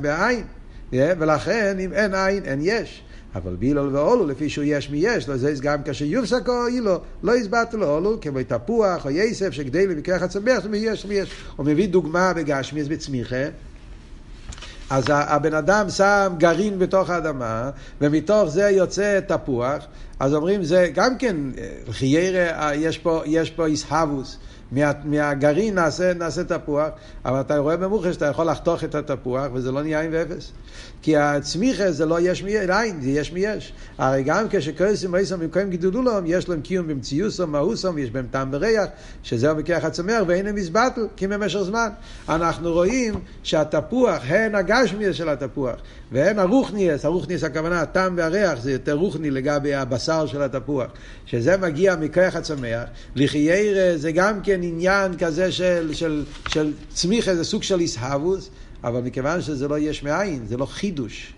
[0.00, 0.44] בעין.
[0.92, 3.02] ולכן אם אין עין, אין יש.
[3.34, 7.34] אבל בילול ואולו, לפי שהוא יש מי יש, זה גם כאשר יופסק או אילו, לא
[7.34, 11.30] הסברת לו אולו, כמו תפוח או יסף שגדל במקרה הצמח, מי יש מי יש.
[11.56, 13.44] הוא מביא דוגמה בגשמיס בצמיחה.
[14.90, 19.84] אז הבן אדם שם גרעין בתוך האדמה, ומתוך זה יוצא תפוח,
[20.20, 21.36] אז אומרים, זה גם כן,
[21.90, 24.38] חיירה, יש פה, יש פה איסהבוס.
[24.72, 26.88] מה, מהגרעין נעשה, נעשה תפוח,
[27.24, 30.52] אבל אתה רואה במוחש שאתה יכול לחתוך את התפוח וזה לא נהיה עם ואפס.
[31.02, 33.72] כי הצמיחה זה לא יש מאין, זה יש מיש.
[33.98, 38.86] הרי גם כשקרסים ואיסם במקום גידולולם, יש להם קיום במציאוסם, מהוסם, ויש בהם טעם וריח,
[39.22, 41.88] שזהו מכיח הצמח, ואין להם מזבטל, כי במשך זמן.
[42.28, 45.76] אנחנו רואים שהתפוח, הן הגשמיאס של התפוח,
[46.12, 50.86] והן הרוחניאס, הרוחניאס הכוונה, הטעם והריח, זה יותר רוחני לגבי הבשר של התפוח.
[51.26, 52.84] שזה מגיע מכיח הצמח,
[53.16, 58.50] לחיירה זה גם כן עניין כזה של, של, של צמיחה, זה סוג של איסהבוס,
[58.84, 61.34] אבל מכיוון שזה לא יש מאין, זה לא חידוש.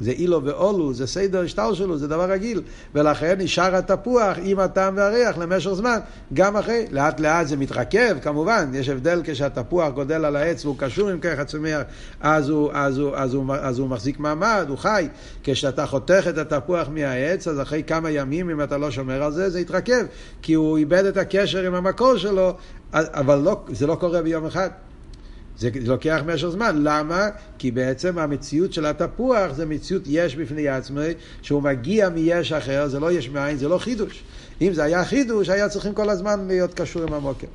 [0.00, 2.62] זה אילו ואולו, זה סדר השטר שלו, זה דבר רגיל.
[2.94, 5.98] ולכן נשאר התפוח עם הטעם והריח למשך זמן,
[6.32, 6.86] גם אחרי.
[6.90, 11.38] לאט לאט זה מתרכב, כמובן, יש הבדל כשהתפוח גודל על העץ והוא קשור עם כרך
[11.38, 11.80] הצומח,
[12.20, 15.08] אז אז, אז, אז הוא מחזיק מעמד, הוא חי.
[15.42, 19.50] כשאתה חותך את התפוח מהעץ, אז אחרי כמה ימים, אם אתה לא שומר על זה,
[19.50, 20.06] זה יתרכב.
[20.42, 22.54] כי הוא איבד את הקשר עם המקור שלו,
[22.92, 24.68] אבל לא, זה לא קורה ביום אחד.
[25.58, 26.76] זה לוקח משך זמן.
[26.82, 27.28] למה?
[27.58, 31.12] כי בעצם המציאות של התפוח זה מציאות יש בפני עצמי,
[31.42, 34.24] שהוא מגיע מיש אחר, זה לא יש מאין, זה לא חידוש.
[34.60, 37.46] אם זה היה חידוש, היה צריכים כל הזמן להיות קשור עם המוקר.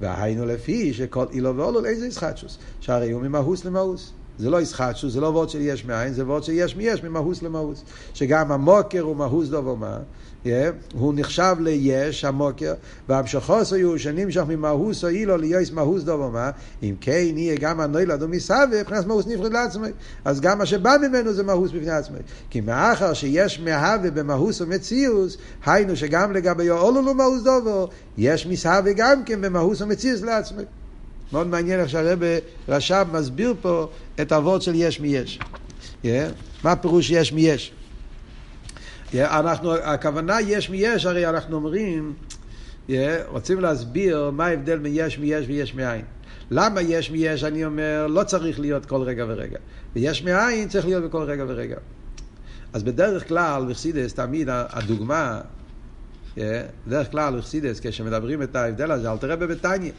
[0.00, 4.12] והיינו לפי שכל אילו ואולו איזה ישחטשוס, שהרי הוא ממהוס למהוס.
[4.42, 7.42] זה לא ישחטשוס, זה לא וורד של יש מאין, זה וורד של יש מיש, ממהוס
[7.42, 7.84] למהוס.
[8.14, 9.98] שגם המוקר הוא מהוס דובו מה.
[10.44, 10.48] Yeah,
[10.94, 12.74] הוא נחשב ליש, המוקר,
[13.08, 16.50] והמשכוס הוא שנמשך ממהוס או אילו ליוס מהוס דובר מה,
[16.82, 19.88] אם כן יהיה גם הנוילד ומסבב, מבחינת מהוס נפרד לעצמי.
[20.24, 22.18] אז גם מה שבא ממנו זה מהוס בפני עצמי.
[22.50, 27.86] כי מאחר שיש מהווה במהוס ומציאוס, היינו שגם לגבי אולו לא מהוס דובר,
[28.18, 30.62] יש מסהווה גם כן במהוס ומציאוס לעצמי.
[31.32, 32.26] מאוד מעניין איך שהרבא
[32.68, 33.88] רש"ב מסביר פה
[34.20, 35.38] את אבות של יש מיש.
[36.02, 36.06] Yeah,
[36.64, 37.72] מה פירוש יש מיש?
[39.14, 42.14] אנחנו, הכוונה יש מיש, הרי אנחנו אומרים,
[43.28, 46.04] רוצים להסביר מה ההבדל בין יש מיש ויש מאין.
[46.50, 49.58] למה יש מיש, אני אומר, לא צריך להיות כל רגע ורגע.
[49.94, 51.76] ויש מאין צריך להיות בכל רגע ורגע.
[52.72, 55.40] אז בדרך כלל, בחסידס, תמיד הדוגמה,
[56.36, 59.92] בדרך כלל בחסידס, כשמדברים את ההבדל הזה, אל תראה בביתניה,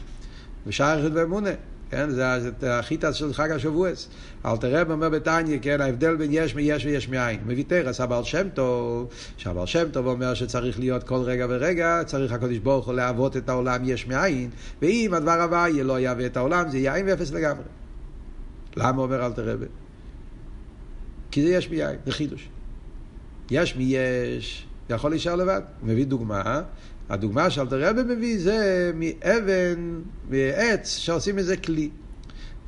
[0.66, 1.50] יחיד ואמונה.
[1.90, 2.10] כן?
[2.10, 4.08] זה, זה החיטה של חג השבועס.
[4.46, 7.40] אל תראה אומר בתניא, כן, ההבדל בין יש מיש ויש מאין.
[7.46, 12.32] מביא תרס, הבעל שם טוב, שהבעל שם טוב אומר שצריך להיות כל רגע ורגע, צריך
[12.32, 14.50] הקדוש ברוך הוא להוות את העולם יש מאין,
[14.82, 17.64] ואם הדבר הבא יהיה לא יהווה את העולם, זה יין ואפס לגמרי.
[18.76, 19.54] למה אומר אל תראה?
[21.30, 22.48] כי זה יש מיין, זה חידוש.
[23.50, 25.60] יש מיש, יכול להישאר לבד.
[25.80, 26.62] הוא מביא דוגמה,
[27.10, 31.90] הדוגמה שאלתר רבי מביא זה מאבן, מעץ, שעושים מזה כלי.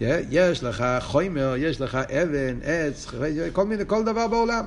[0.00, 3.06] יש לך חומר, יש לך אבן, עץ,
[3.52, 4.64] כל מיני, כל דבר בעולם.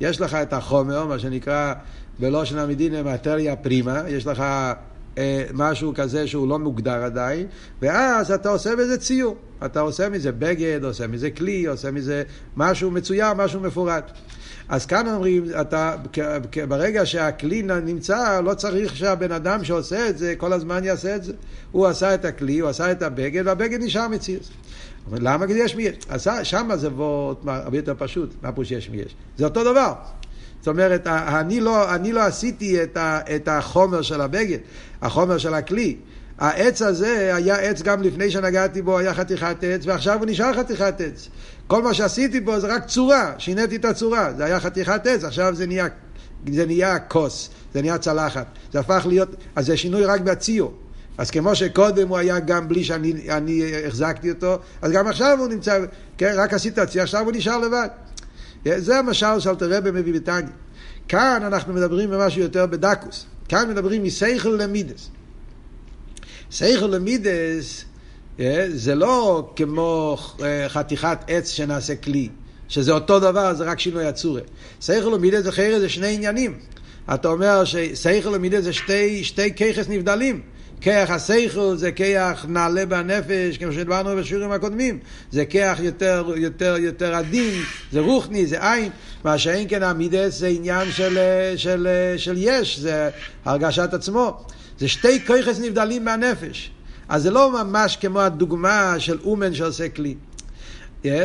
[0.00, 1.74] יש לך את החומר, מה שנקרא
[2.18, 4.44] בלושן המדינה מטריה פרימה, יש לך
[5.18, 7.46] אה, משהו כזה שהוא לא מוגדר עדיין,
[7.82, 9.36] ואז אתה עושה בזה ציור.
[9.64, 12.22] אתה עושה מזה בגד, עושה מזה כלי, עושה מזה
[12.56, 14.12] משהו מצויר, משהו מפורט.
[14.68, 15.96] אז כאן אומרים, אתה,
[16.68, 21.32] ברגע שהכלי נמצא, לא צריך שהבן אדם שעושה את זה, כל הזמן יעשה את זה.
[21.72, 24.48] הוא עשה את הכלי, הוא עשה את הבגד, והבגד נשאר מציאות.
[25.12, 25.46] למה?
[25.46, 26.28] כי יש מי יש.
[26.42, 29.14] שם זה וורט הרבה יותר פשוט, מה פירוש יש מי יש?
[29.36, 29.92] זה אותו דבר.
[30.60, 34.58] זאת אומרת, אני לא, אני לא עשיתי את, ה, את החומר של הבגד,
[35.02, 35.96] החומר של הכלי.
[36.38, 41.00] העץ הזה היה עץ גם לפני שנגעתי בו, היה חתיכת עץ, ועכשיו הוא נשאר חתיכת
[41.00, 41.28] עץ.
[41.72, 44.32] כל מה שעשיתי בו זה רק צורה, שיניתי את הצורה.
[44.36, 45.86] זה היה חתיכת עץ, עכשיו זה נהיה,
[46.52, 48.46] זה נהיה כוס, זה נהיה צלחת.
[48.72, 50.74] זה הפך להיות, אז זה שינוי רק בציור.
[51.18, 55.78] אז כמו שקודם הוא היה גם בלי שאני החזקתי אותו, אז גם עכשיו הוא נמצא,
[56.18, 57.88] כן, רק עשית ציור, עכשיו הוא נשאר לבד.
[58.76, 60.48] זה המשל שאלתר רבי מביא בתניא.
[61.08, 63.26] כאן אנחנו מדברים במשהו יותר בדקוס.
[63.48, 65.08] כאן מדברים מסייכל למידס.
[66.50, 67.84] סייכל למידס
[68.68, 72.28] זה לא כמו אה, חתיכת עץ שנעשה כלי,
[72.68, 74.40] שזה אותו דבר, זה רק שינוי הצורה.
[74.80, 76.58] סייכל למידס זה חיירה, זה שני עניינים.
[77.14, 80.40] אתה אומר שסייכל למידס זה שתי, שתי כיחס נבדלים.
[80.80, 84.98] כיח הסייכל זה כיח נעלה בנפש, כמו שדיברנו בשיעורים הקודמים.
[85.30, 88.90] זה כיח יותר, יותר, יותר עדין, זה רוחני, זה עין.
[89.24, 91.18] מה שאין כן המידס זה עניין של,
[91.56, 93.10] של, של, יש, זה
[93.44, 94.44] הרגשת עצמו.
[94.78, 96.70] זה שתי כיחס נבדלים מהנפש.
[97.08, 100.14] אז זה לא ממש כמו הדוגמה של אומן שעושה כלי.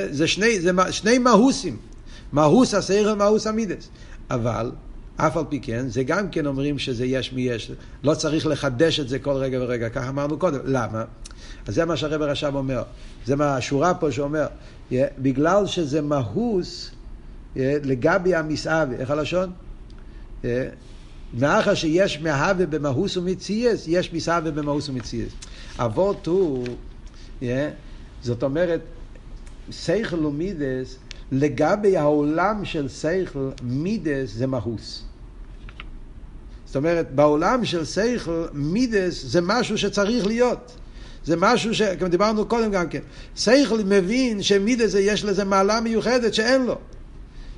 [0.10, 1.78] זה שני, זה שני מהוסים.
[2.32, 3.90] מהוס הסייכל ומהוס המידס.
[4.30, 4.72] אבל
[5.16, 7.72] אף על פי כן, זה גם כן אומרים שזה יש מי יש.
[8.04, 10.60] לא צריך לחדש את זה כל רגע ורגע, ככה אמרנו קודם.
[10.66, 11.04] למה?
[11.68, 12.84] אז זה מה שהרבר רשם אומר.
[13.26, 14.48] זה מה השורה פה שאומר.
[14.92, 16.92] בגלל שזה מהוס
[17.56, 18.96] לגבי המסעווה.
[18.96, 19.52] איך הלשון?
[21.34, 25.32] מאחר שיש מהווה במהוס ומציאס, יש מסהווה במהוס ומציאס.
[25.78, 26.66] אבות הוא,
[28.22, 28.82] זאת אומרת,
[29.72, 30.98] סייכל ומידס,
[31.32, 35.04] לגבי העולם של סייכל, מידס זה מהוס.
[36.66, 40.78] זאת אומרת, בעולם של סייכל, מידס זה משהו שצריך להיות.
[41.26, 41.82] זה משהו ש...
[41.82, 43.00] כמו דיברנו קודם גם כן.
[43.36, 46.76] סייכל מבין שמידס יש לזה מעלה מיוחדת שאין לו.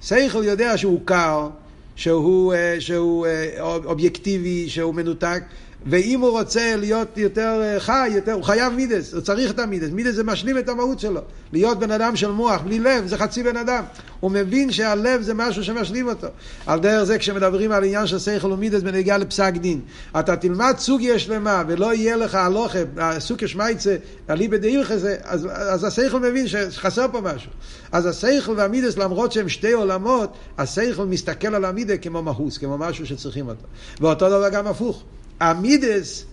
[0.01, 1.49] סייכל יודע שהוא קר,
[1.95, 5.43] שהוא, אה, שהוא אה, אובייקטיבי, שהוא מנותק,
[5.85, 9.89] ואם הוא רוצה להיות יותר אה, חי, יותר, הוא חייב מידס, הוא צריך את המידס.
[9.89, 11.21] מידס זה משלים את המהות שלו.
[11.53, 13.83] להיות בן אדם של מוח, בלי לב, זה חצי בן אדם.
[14.19, 16.27] הוא מבין שהלב זה משהו שמשלים אותו.
[16.65, 19.81] על דרך זה כשמדברים על עניין של שכל ומידס בנגיעה לפסק דין.
[20.19, 22.79] אתה תלמד סוגיה שלמה ולא יהיה לך הלוכה,
[23.19, 23.95] סוגיה שמייצה,
[24.29, 27.51] אליבא דאילכזה, אז, אז השכל מבין שחסר פה משהו.
[27.91, 33.05] אז השכל והמידס, למרות שהם שתי עולמות, השכל מסתכל על המידה כמו מהוס, כמו משהו
[33.05, 33.65] שצריכים אותו.
[34.01, 35.03] ואותו דבר גם הפוך.
[35.39, 36.25] המידס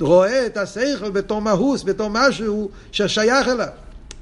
[0.00, 3.68] רואה את השכל בתור מהוס, בתור משהו ששייך אליו.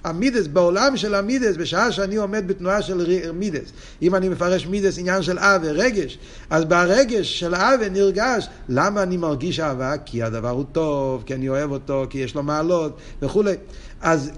[0.05, 5.23] המידס, בעולם של המידס, בשעה שאני עומד בתנועה של מידס, אם אני מפרש מידס עניין
[5.23, 6.19] של אהבה, רגש,
[6.51, 9.99] אז ברגש של אהבה נרגש, למה אני מרגיש אהבה?
[9.99, 13.55] כי הדבר הוא טוב, כי אני אוהב אותו, כי יש לו מעלות וכולי.
[14.01, 14.31] אז,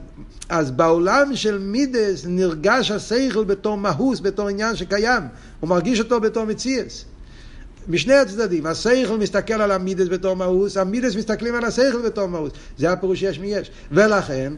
[0.48, 5.22] אז בעולם של מידס נרגש השכל בתור מהוס, בתור עניין שקיים,
[5.60, 7.04] הוא מרגיש אותו בתור מציאס.
[7.88, 12.52] משני הצדדים, השכל מסתכל על המידס בתור מהוס, המידס מסתכלים על השכל בתור מהוס.
[12.78, 13.70] זה הפירוש יש מיש.
[13.92, 14.52] ולכן,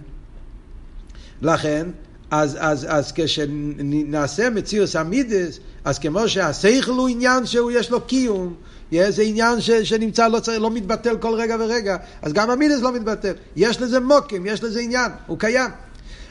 [1.42, 1.86] לכן,
[2.30, 8.54] אז, אז, אז כשנעשה מציאוס המידס, אז כמו שהשכל הוא עניין שהוא יש לו קיום,
[8.92, 12.92] זה עניין ש, שנמצא, לא, צריך, לא מתבטל כל רגע ורגע, אז גם המידס לא
[12.92, 13.32] מתבטל.
[13.56, 15.70] יש לזה מוקים, יש לזה עניין, הוא קיים.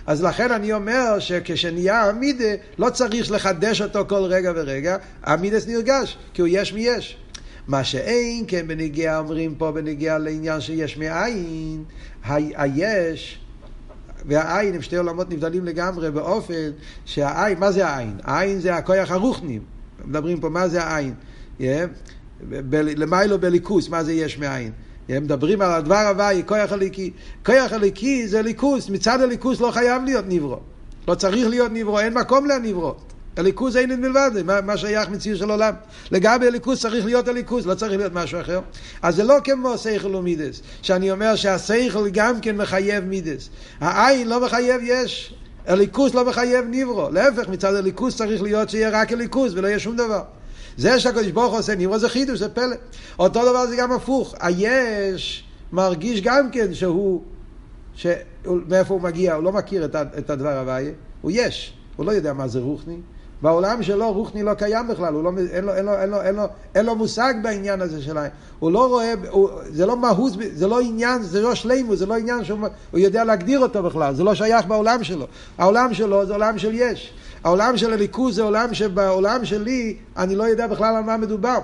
[0.07, 6.17] אז לכן אני אומר שכשנהיה המידה, לא צריך לחדש אותו כל רגע ורגע, המידס נרגש,
[6.33, 7.17] כי הוא יש מיש.
[7.67, 11.83] מה שאין כן בנגיעה, אומרים פה בנגיעה לעניין שיש מאין,
[12.25, 13.39] היש
[14.25, 16.71] והעין הם שתי עולמות נבדלים לגמרי באופן
[17.05, 18.17] שהעין, מה זה העין?
[18.23, 19.59] העין זה הכוח הרוחני,
[20.05, 21.13] מדברים פה מה זה העין,
[21.59, 21.63] yeah.
[22.71, 24.71] למיילו בליכוס, מה זה יש מאין.
[25.09, 27.11] הם מדברים על הדבר הוואי, כוח הליקי.
[27.45, 30.59] כוח הליקי זה ליכוס, מצד הליכוס לא חייב להיות נברו.
[31.07, 32.95] לא צריך להיות נברו, אין מקום לנברו.
[33.37, 35.73] הליכוס אין את מלבד זה, מה, מה שייך מציאות של עולם.
[36.11, 38.59] לגבי הליכוס צריך להיות הליכוס, לא צריך להיות משהו אחר.
[39.01, 43.49] אז זה לא כמו שכל ומידס, שאני אומר שהשכל גם כן מחייב מידס.
[43.79, 45.33] העין לא מחייב יש,
[45.67, 47.09] הליכוס לא מחייב נברו.
[47.09, 50.21] להפך, מצד הליכוס צריך להיות שיהיה רק הליכוס ולא יהיה שום דבר.
[50.77, 52.75] זה שהקדוש ברוך הוא עושה נברא זה חידוש, זה פלא.
[53.19, 54.35] אותו דבר זה גם הפוך.
[54.39, 57.21] היש מרגיש גם כן שהוא,
[57.95, 58.07] ש...
[58.45, 59.85] מאיפה הוא מגיע, הוא לא מכיר
[60.17, 62.97] את הדבר הוויה, הוא יש, הוא לא יודע מה זה רוחני.
[63.41, 66.43] בעולם שלו רוחני לא קיים בכלל, לא, אין, לו, אין, לו, אין, לו, אין, לו,
[66.75, 68.31] אין לו מושג בעניין הזה שלהם.
[68.59, 72.17] הוא לא רואה, הוא, זה לא מהות, זה לא עניין, זה לא שלימו, זה לא
[72.17, 72.59] עניין שהוא
[72.93, 75.27] יודע להגדיר אותו בכלל, זה לא שייך בעולם שלו.
[75.57, 77.13] העולם שלו זה עולם של יש.
[77.43, 81.59] העולם של הליכוז זה עולם שבעולם שלי אני לא יודע בכלל על מה מדובר.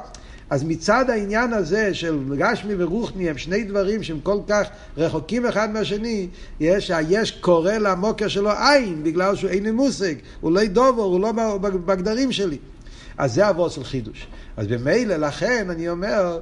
[0.54, 5.74] אז מצד העניין הזה של גשמי ורוחני הם שני דברים שהם כל כך רחוקים אחד
[5.74, 6.28] מהשני,
[6.60, 11.22] יש היש קורא למוקר שלו עין, בגלל שהוא אין לי מושג, הוא לא דובר, הוא
[11.22, 12.58] לא בגדרים שלי.
[13.18, 14.28] אז זה אבות של חידוש.
[14.58, 16.40] אז במילא, לכן אני אומר,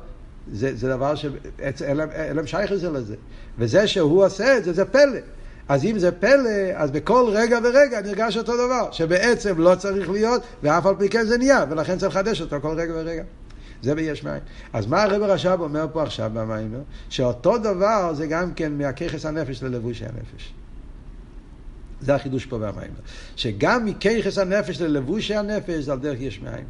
[0.54, 1.98] זה, זה דבר שאין
[2.36, 3.16] להם שייך לזה.
[3.58, 5.20] וזה שהוא עושה את זה, זה פלא.
[5.70, 10.42] אז אם זה פלא, אז בכל רגע ורגע נרגש אותו דבר, שבעצם לא צריך להיות,
[10.64, 13.24] ואף על פי כן זה נהיה, ולכן צריך לחדש אותו כל רגע ורגע.
[13.82, 14.42] זה ביש מים.
[14.74, 16.82] אז מה הרב רש"ב אומר פה עכשיו במיימר?
[17.10, 20.54] שאותו דבר זה גם כן מהככס הנפש ללבושי הנפש.
[22.02, 23.00] זה החידוש פה במיימר.
[23.36, 26.66] שגם מככס הנפש ללבושי הנפש זה על דרך יש מאין.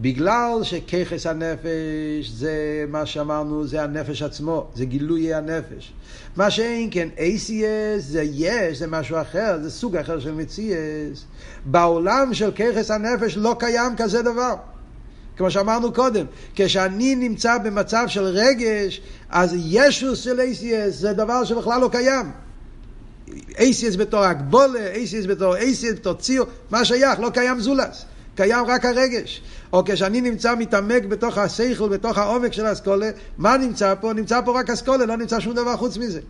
[0.00, 5.92] בגלל שככס הנפש זה מה שאמרנו, זה הנפש עצמו, זה גילוי הנפש.
[6.36, 11.24] מה שאין כן, ACS זה יש, זה משהו אחר, זה סוג אחר של מציאס.
[11.64, 14.54] בעולם של ככס הנפש לא קיים כזה דבר.
[15.40, 19.00] כמו שאמרנו קודם, כשאני נמצא במצב של רגש,
[19.30, 22.30] אז ישוס של ACS זה דבר שבכלל לא קיים.
[23.48, 27.20] ACS בתור הגבולה, ACS בתור ACS בתור ציור, מה שייך?
[27.20, 28.04] לא קיים זולס.
[28.34, 29.42] קיים רק הרגש.
[29.72, 34.12] או כשאני נמצא מתעמק בתוך השכל, בתוך העומק של האסכולה, מה נמצא פה?
[34.12, 36.20] נמצא פה רק אסכולה, לא נמצא שום דבר חוץ מזה.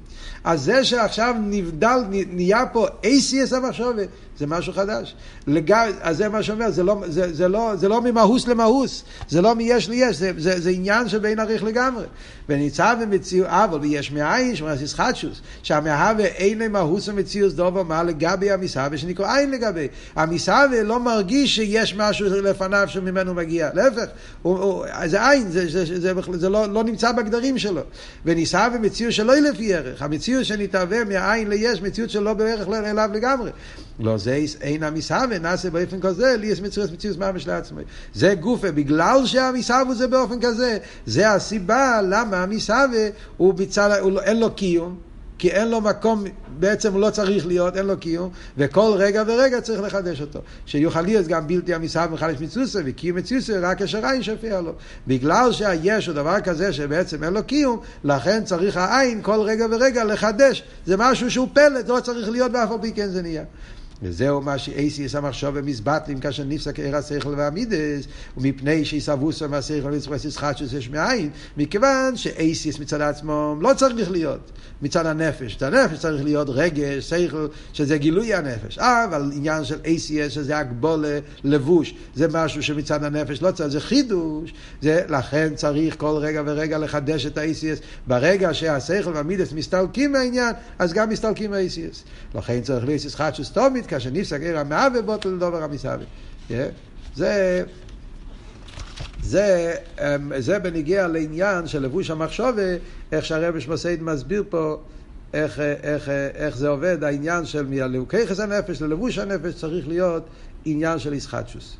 [0.44, 5.14] אז זה שעכשיו נבדל, נהיה פה ACS המחשבת, זה משהו חדש.
[5.46, 5.72] לג...
[6.00, 9.55] אז זה מה שאומר, זה לא, זה, זה, לא, זה לא ממהוס למהוס, זה לא
[9.55, 12.05] מיש ליש, זה, זה, זה עניין שבין עריך לגמרי.
[12.48, 18.98] ונמצא במציאות, אבל ויש מאין, שאומר ישחטשוס, שהמהווה אין למהוס ומציאות דובר מה לגבי המסהווה
[18.98, 19.88] שנקרא אין לגבי.
[20.17, 23.70] המסהווה לא מרגיש שיש משהו לפניו שממנו מגיע.
[23.74, 24.06] להפך,
[24.42, 27.83] הוא, הוא, זה עין, זה, זה, זה, זה, זה לא, לא נמצא בגדרים שלו.
[28.24, 30.02] ונישא במציאות שלא היא לפי ערך.
[30.02, 33.50] המציאות שנתהווה מהעין ליש, מציאות שלא בערך אליו לגמרי.
[34.00, 37.83] לא זה אין המסהווה, נעשה באופן כזה, לי יש מציאות מציאות ממש לעצמי.
[38.14, 43.54] זה גופה, בגלל שהמסהווה זה באופן כזה, זה הסיבה למה המסהווה הוא
[44.00, 45.10] הוא, אין לו קיום.
[45.41, 46.25] כי אין לו מקום,
[46.59, 50.41] בעצם הוא לא צריך להיות, אין לו קיום, וכל רגע ורגע צריך לחדש אותו.
[50.67, 54.73] שיוכל להיות גם בלתי המסהב מחדש מצוסה, וקיום מצוסה רק כאשר עין שפיע לו.
[55.07, 60.05] בגלל שהיש הוא דבר כזה שבעצם אין לו קיום, לכן צריך העין כל רגע ורגע
[60.05, 60.63] לחדש.
[60.87, 63.45] זה משהו שהוא פלט, לא צריך להיות ואף על פי כן זה נהיה.
[64.03, 68.05] וזהו מה שאייסיס המחשוב ומזבטלים כאשר נפסק עיר השכל והמידס
[68.37, 74.51] ומפני שיסבוסו מהשכל ויצחוסיס חדשוס יש מאין מכיוון שאייסיס מצד עצמו לא צריך להיות
[74.83, 75.57] מצד הנפש.
[75.57, 78.79] את הנפש צריך להיות רגש, שכל, שזה גילוי הנפש.
[78.79, 84.55] אבל עניין של אייסיס שזה הגבולה, לבוש, זה משהו שמצד הנפש לא צריך, זה חידוש.
[84.83, 87.79] זה, לכן צריך כל רגע ורגע לחדש את האייסיס.
[88.07, 92.05] ברגע שהשכל והמידס מסתלקים מהעניין, אז גם מסתלקים האייסיס.
[92.35, 96.07] לכן צריך לאייסיס חדשוס תומית כאשר נפסק עיר המהווה בוטל לדובר המסהווה.
[97.15, 97.65] זה...
[99.23, 102.63] זה, אמ, זה בניגיע לעניין של לבוש המחשובה,
[103.13, 104.81] איך שהרבש מסעיד מסביר פה
[105.35, 110.23] איך, איך, איך זה עובד, העניין של מלוקי חס הנפש ללבוש הנפש צריך להיות
[110.65, 111.77] עניין של ישחטשוס.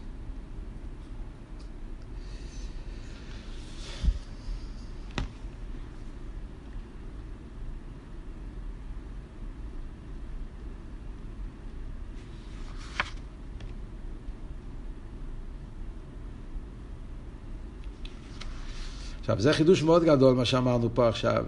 [19.31, 21.45] עכשיו, זה חידוש מאוד גדול, מה שאמרנו פה עכשיו,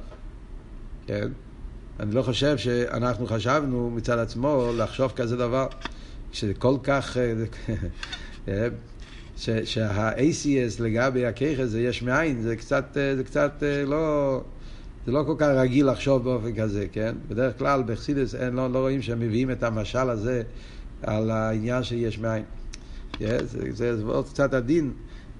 [1.07, 1.29] כן?
[2.01, 5.67] אני לא חושב שאנחנו חשבנו מצד עצמו לחשוב כזה דבר,
[6.33, 7.17] שזה כל כך...
[7.17, 7.35] אה,
[8.49, 8.69] אה,
[9.65, 14.41] שה-ACS לגבי הכיכס זה יש מאין, זה קצת, אה, זה קצת לא,
[15.07, 17.15] זה לא כל כך רגיל לחשוב באופן כזה, כן?
[17.29, 20.43] בדרך כלל בחסידס לא, לא רואים שהם מביאים את המשל הזה
[21.03, 22.45] על העניין שיש מאין.
[23.13, 24.93] Yeah, זה, זה, זה עוד קצת עדין.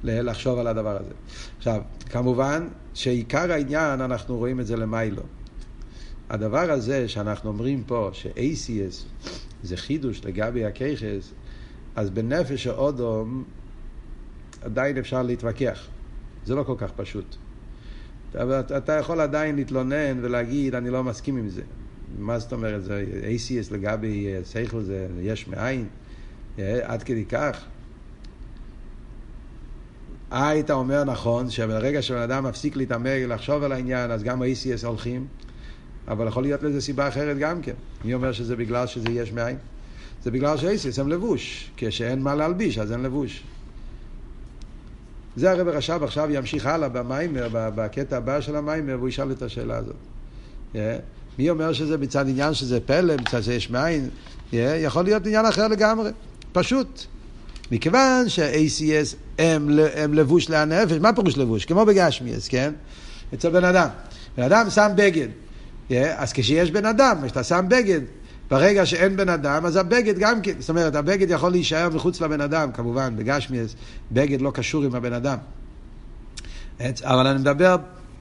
[0.05, 1.13] לחשוב על הדבר הזה.
[1.59, 5.23] עכשיו, כמובן שעיקר העניין, אנחנו רואים את זה למיילו.
[6.31, 9.07] הדבר הזה שאנחנו אומרים פה, ש-ACS
[9.63, 11.33] זה חידוש לגבי הכיכס,
[11.97, 13.45] אז בנפש האודום
[14.63, 15.89] עדיין אפשר להתווכח.
[16.45, 17.37] זה לא כל כך פשוט.
[18.31, 21.63] אתה, אתה יכול עדיין להתלונן ולהגיד, אני לא מסכים עם זה.
[22.19, 22.85] מה זאת אומרת?
[22.85, 25.87] זה ACS לגבי שכל זה יש מאין?
[26.59, 27.65] אה, עד כדי כך?
[30.33, 34.87] אה, היית אומר נכון, שברגע שבן אדם מפסיק להתעמק, לחשוב על העניין, אז גם ה-ACS
[34.87, 35.27] הולכים,
[36.09, 37.73] אבל יכול להיות לזה סיבה אחרת גם כן.
[38.05, 39.57] מי אומר שזה בגלל שזה יש מאין?
[40.25, 41.71] זה בגלל ש-ACS הם לבוש.
[41.77, 43.43] כשאין מה להלביש, אז אין לבוש.
[45.37, 49.77] זה הרב רש"ב עכשיו ימשיך הלאה במיימר, בקטע הבא של המיימר, והוא ישאל את השאלה
[49.77, 49.97] הזאת.
[50.75, 50.77] Yeah.
[51.39, 54.09] מי אומר שזה מצד עניין שזה פלא, מצד שיש מאין?
[54.51, 54.55] Yeah.
[54.85, 56.11] יכול להיות עניין אחר לגמרי.
[56.53, 57.07] פשוט.
[57.71, 61.65] מכיוון שה-ACS הם, הם לבוש לנפש, מה פירוש לבוש?
[61.65, 62.73] כמו בגשמיאס, כן?
[63.35, 63.89] אצל בן אדם.
[64.37, 65.29] בן אדם שם בגד.
[65.91, 68.01] Yeah, אז כשיש בן אדם, כשאתה שם בגד,
[68.51, 72.41] ברגע שאין בן אדם, אז הבגד גם כן, זאת אומרת, הבגד יכול להישאר מחוץ לבן
[72.41, 73.75] אדם, כמובן, בגשמיאס,
[74.13, 75.39] בגד לא קשור עם הבן אדם.
[77.03, 77.77] אבל אני מדבר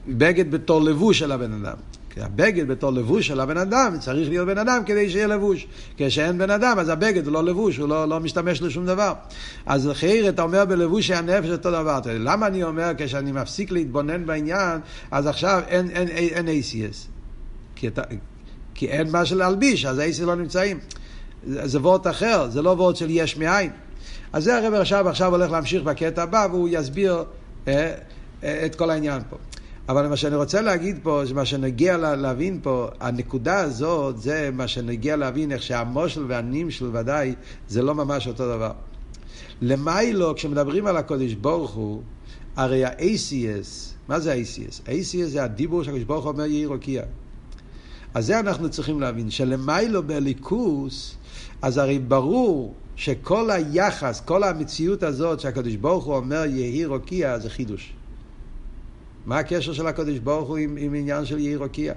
[0.07, 1.77] בגד בתור לבוש של הבן אדם.
[2.14, 5.68] כי הבגד בתור לבוש של הבן אדם, צריך להיות בן אדם כדי שיהיה לבוש.
[5.97, 9.14] כשאין בן אדם, אז הבגד הוא לא לבוש, הוא לא, לא משתמש לשום דבר.
[9.66, 11.99] אז חייר, אתה אומר בלבוש הנפש אותו דבר.
[12.05, 14.80] למה אני אומר, כשאני מפסיק להתבונן בעניין,
[15.12, 17.07] אז עכשיו אין, אין, אין, אין ACS.
[17.76, 18.01] כי, אתה,
[18.74, 20.80] כי אין מה להלביש, אז ה-ACS לא נמצאים.
[21.47, 23.70] זה, זה וורט אחר, זה לא וורט של יש מאין.
[24.34, 27.24] אז זה הרב עכשיו, עכשיו הולך להמשיך בקטע הבא, והוא יסביר
[27.68, 27.93] אה,
[28.43, 29.38] אה, את כל העניין פה.
[29.89, 35.15] אבל מה שאני רוצה להגיד פה, מה שנגיע להבין פה, הנקודה הזאת, זה מה שנגיע
[35.15, 37.36] להבין איך שהמושל והנמשל ודאי,
[37.67, 38.71] זה לא ממש אותו דבר.
[39.61, 42.01] למיילו, כשמדברים על הקודש ברוך הוא,
[42.55, 44.82] הרי ה-ACS, מה זה ה-ACS?
[44.88, 47.03] ה-ACS זה הדיבור שהקודש ברוך הוא אומר יהי רוקיע.
[48.13, 51.15] אז זה אנחנו צריכים להבין, שלמיילו בליכוס,
[51.61, 57.49] אז הרי ברור שכל היחס, כל המציאות הזאת שהקדוש ברוך הוא אומר יהי רוקיע זה
[57.49, 57.93] חידוש.
[59.26, 61.93] מה הקשר של הקדוש ברוך הוא עם, עם עניין של יהי רוקיע?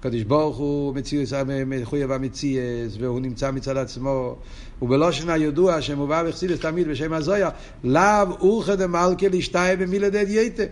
[0.00, 1.32] הקדוש ברוך הוא מציאוס
[1.66, 4.36] מחויב המציאס, והוא נמצא מצד עצמו,
[4.82, 7.50] ובלושן הידוע שמובא בחסידס תמיד בשם הזויה,
[7.84, 10.64] לאו אורכא דמלכה לשתאי במילדד יתא.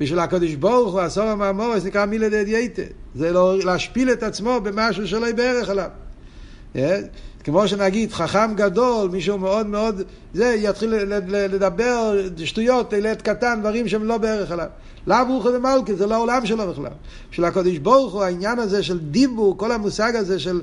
[0.00, 2.82] בשביל הקדוש ברוך הוא, הסור המאמורס נקרא מילדד יתא.
[3.14, 5.90] זה לא להשפיל את עצמו במשהו שלא יהיה בערך עליו.
[7.44, 10.02] כמו שנגיד חכם גדול, מישהו מאוד מאוד,
[10.34, 10.94] זה יתחיל
[11.28, 14.66] לדבר שטויות, ילד קטן, דברים שהם לא בערך עליו.
[15.06, 16.92] לאו רוחו ומלכה, זה לא העולם שלו בכלל.
[17.30, 20.60] של הקדוש ברוך הוא, העניין הזה של דיבור, כל המושג הזה של...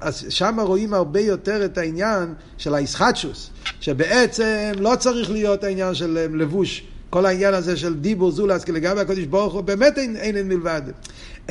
[0.00, 6.28] אז שם רואים הרבה יותר את העניין של האיסחטשוס, שבעצם לא צריך להיות העניין של
[6.34, 10.48] לבוש, כל העניין הזה של דיבור זולס, כי לגבי הקדוש ברוך הוא באמת אין אין
[10.48, 10.82] מלבד.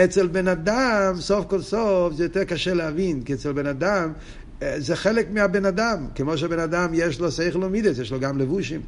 [0.03, 4.13] אצל בן אדם, סוף כל סוף, זה יותר קשה להבין, כי אצל בן אדם
[4.61, 8.37] אה, זה חלק מהבן אדם, כמו שבן אדם יש לו שכל ומידס, יש לו גם
[8.37, 8.81] לבושים.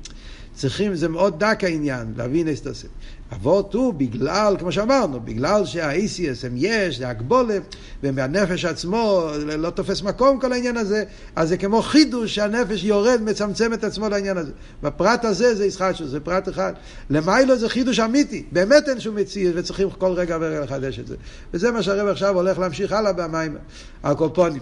[0.57, 2.87] צריכים, זה מאוד דק העניין, להבין איך תעשה.
[3.33, 7.57] אבות הוא בגלל, כמו שאמרנו, בגלל שה-ACS הם יש, זה הגבולה,
[8.03, 11.03] ומהנפש עצמו לא תופס מקום כל העניין הזה,
[11.35, 14.51] אז זה כמו חידוש שהנפש יורד, מצמצם את עצמו לעניין הזה.
[14.83, 16.73] בפרט הזה זה ישחטשוס, זה פרט אחד.
[17.09, 21.15] למיילו זה חידוש אמיתי, באמת אין שום מציאות, וצריכים כל רגע ורגע לחדש את זה.
[21.53, 23.57] וזה מה שהרב עכשיו הולך להמשיך הלאה במים,
[24.03, 24.61] הקופונים.